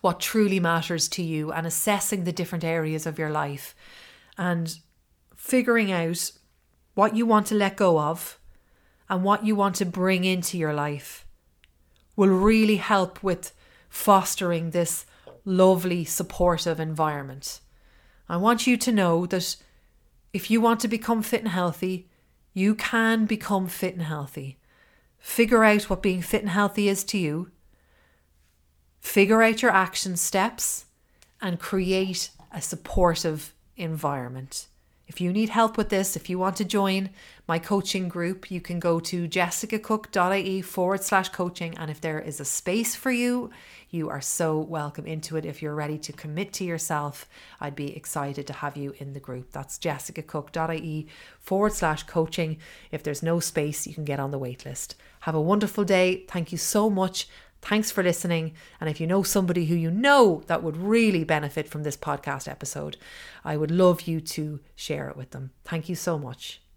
what 0.00 0.20
truly 0.20 0.58
matters 0.58 1.06
to 1.08 1.22
you 1.22 1.52
and 1.52 1.66
assessing 1.66 2.24
the 2.24 2.32
different 2.32 2.64
areas 2.64 3.06
of 3.06 3.18
your 3.18 3.30
life 3.30 3.74
and 4.38 4.78
figuring 5.48 5.90
out 5.90 6.30
what 6.92 7.16
you 7.16 7.24
want 7.24 7.46
to 7.46 7.54
let 7.54 7.74
go 7.74 7.98
of 7.98 8.38
and 9.08 9.24
what 9.24 9.46
you 9.46 9.56
want 9.56 9.74
to 9.74 9.86
bring 9.86 10.22
into 10.22 10.58
your 10.58 10.74
life 10.74 11.26
will 12.16 12.28
really 12.28 12.76
help 12.76 13.22
with 13.22 13.52
fostering 13.88 14.70
this 14.70 15.06
lovely, 15.46 16.04
supportive 16.04 16.78
environment. 16.78 17.60
I 18.28 18.36
want 18.36 18.66
you 18.66 18.76
to 18.76 18.92
know 18.92 19.24
that 19.24 19.56
if 20.34 20.50
you 20.50 20.60
want 20.60 20.80
to 20.80 20.88
become 20.88 21.22
fit 21.22 21.40
and 21.40 21.48
healthy, 21.48 22.10
you 22.52 22.74
can 22.74 23.24
become 23.24 23.68
fit 23.68 23.94
and 23.94 24.02
healthy. 24.02 24.58
Figure 25.18 25.64
out 25.64 25.88
what 25.88 26.02
being 26.02 26.20
fit 26.20 26.42
and 26.42 26.50
healthy 26.50 26.90
is 26.90 27.04
to 27.04 27.16
you, 27.16 27.50
figure 29.00 29.42
out 29.42 29.62
your 29.62 29.70
action 29.70 30.18
steps, 30.18 30.84
and 31.40 31.58
create 31.58 32.28
a 32.52 32.60
supportive 32.60 33.54
environment. 33.78 34.66
If 35.08 35.22
you 35.22 35.32
need 35.32 35.48
help 35.48 35.78
with 35.78 35.88
this, 35.88 36.16
if 36.16 36.28
you 36.28 36.38
want 36.38 36.56
to 36.56 36.66
join 36.66 37.08
my 37.48 37.58
coaching 37.58 38.08
group, 38.08 38.50
you 38.50 38.60
can 38.60 38.78
go 38.78 39.00
to 39.00 39.26
jessicacooke.ie 39.26 40.60
forward 40.60 41.02
slash 41.02 41.30
coaching. 41.30 41.76
And 41.78 41.90
if 41.90 41.98
there 41.98 42.20
is 42.20 42.40
a 42.40 42.44
space 42.44 42.94
for 42.94 43.10
you, 43.10 43.50
you 43.88 44.10
are 44.10 44.20
so 44.20 44.58
welcome 44.58 45.06
into 45.06 45.38
it. 45.38 45.46
If 45.46 45.62
you're 45.62 45.74
ready 45.74 45.96
to 45.96 46.12
commit 46.12 46.52
to 46.54 46.64
yourself, 46.64 47.26
I'd 47.58 47.74
be 47.74 47.96
excited 47.96 48.46
to 48.48 48.52
have 48.52 48.76
you 48.76 48.94
in 48.98 49.14
the 49.14 49.20
group. 49.20 49.50
That's 49.50 49.78
jessicacooke.ie 49.78 51.08
forward 51.40 51.72
slash 51.72 52.02
coaching. 52.02 52.58
If 52.92 53.02
there's 53.02 53.22
no 53.22 53.40
space, 53.40 53.86
you 53.86 53.94
can 53.94 54.04
get 54.04 54.20
on 54.20 54.30
the 54.30 54.38
wait 54.38 54.66
list. 54.66 54.94
Have 55.20 55.34
a 55.34 55.40
wonderful 55.40 55.84
day. 55.84 56.26
Thank 56.28 56.52
you 56.52 56.58
so 56.58 56.90
much. 56.90 57.28
Thanks 57.60 57.90
for 57.90 58.02
listening. 58.02 58.54
And 58.80 58.88
if 58.88 59.00
you 59.00 59.06
know 59.06 59.22
somebody 59.22 59.66
who 59.66 59.74
you 59.74 59.90
know 59.90 60.42
that 60.46 60.62
would 60.62 60.76
really 60.76 61.24
benefit 61.24 61.68
from 61.68 61.82
this 61.82 61.96
podcast 61.96 62.48
episode, 62.48 62.96
I 63.44 63.56
would 63.56 63.70
love 63.70 64.02
you 64.02 64.20
to 64.20 64.60
share 64.76 65.08
it 65.08 65.16
with 65.16 65.30
them. 65.30 65.50
Thank 65.64 65.88
you 65.88 65.94
so 65.94 66.18
much. 66.18 66.62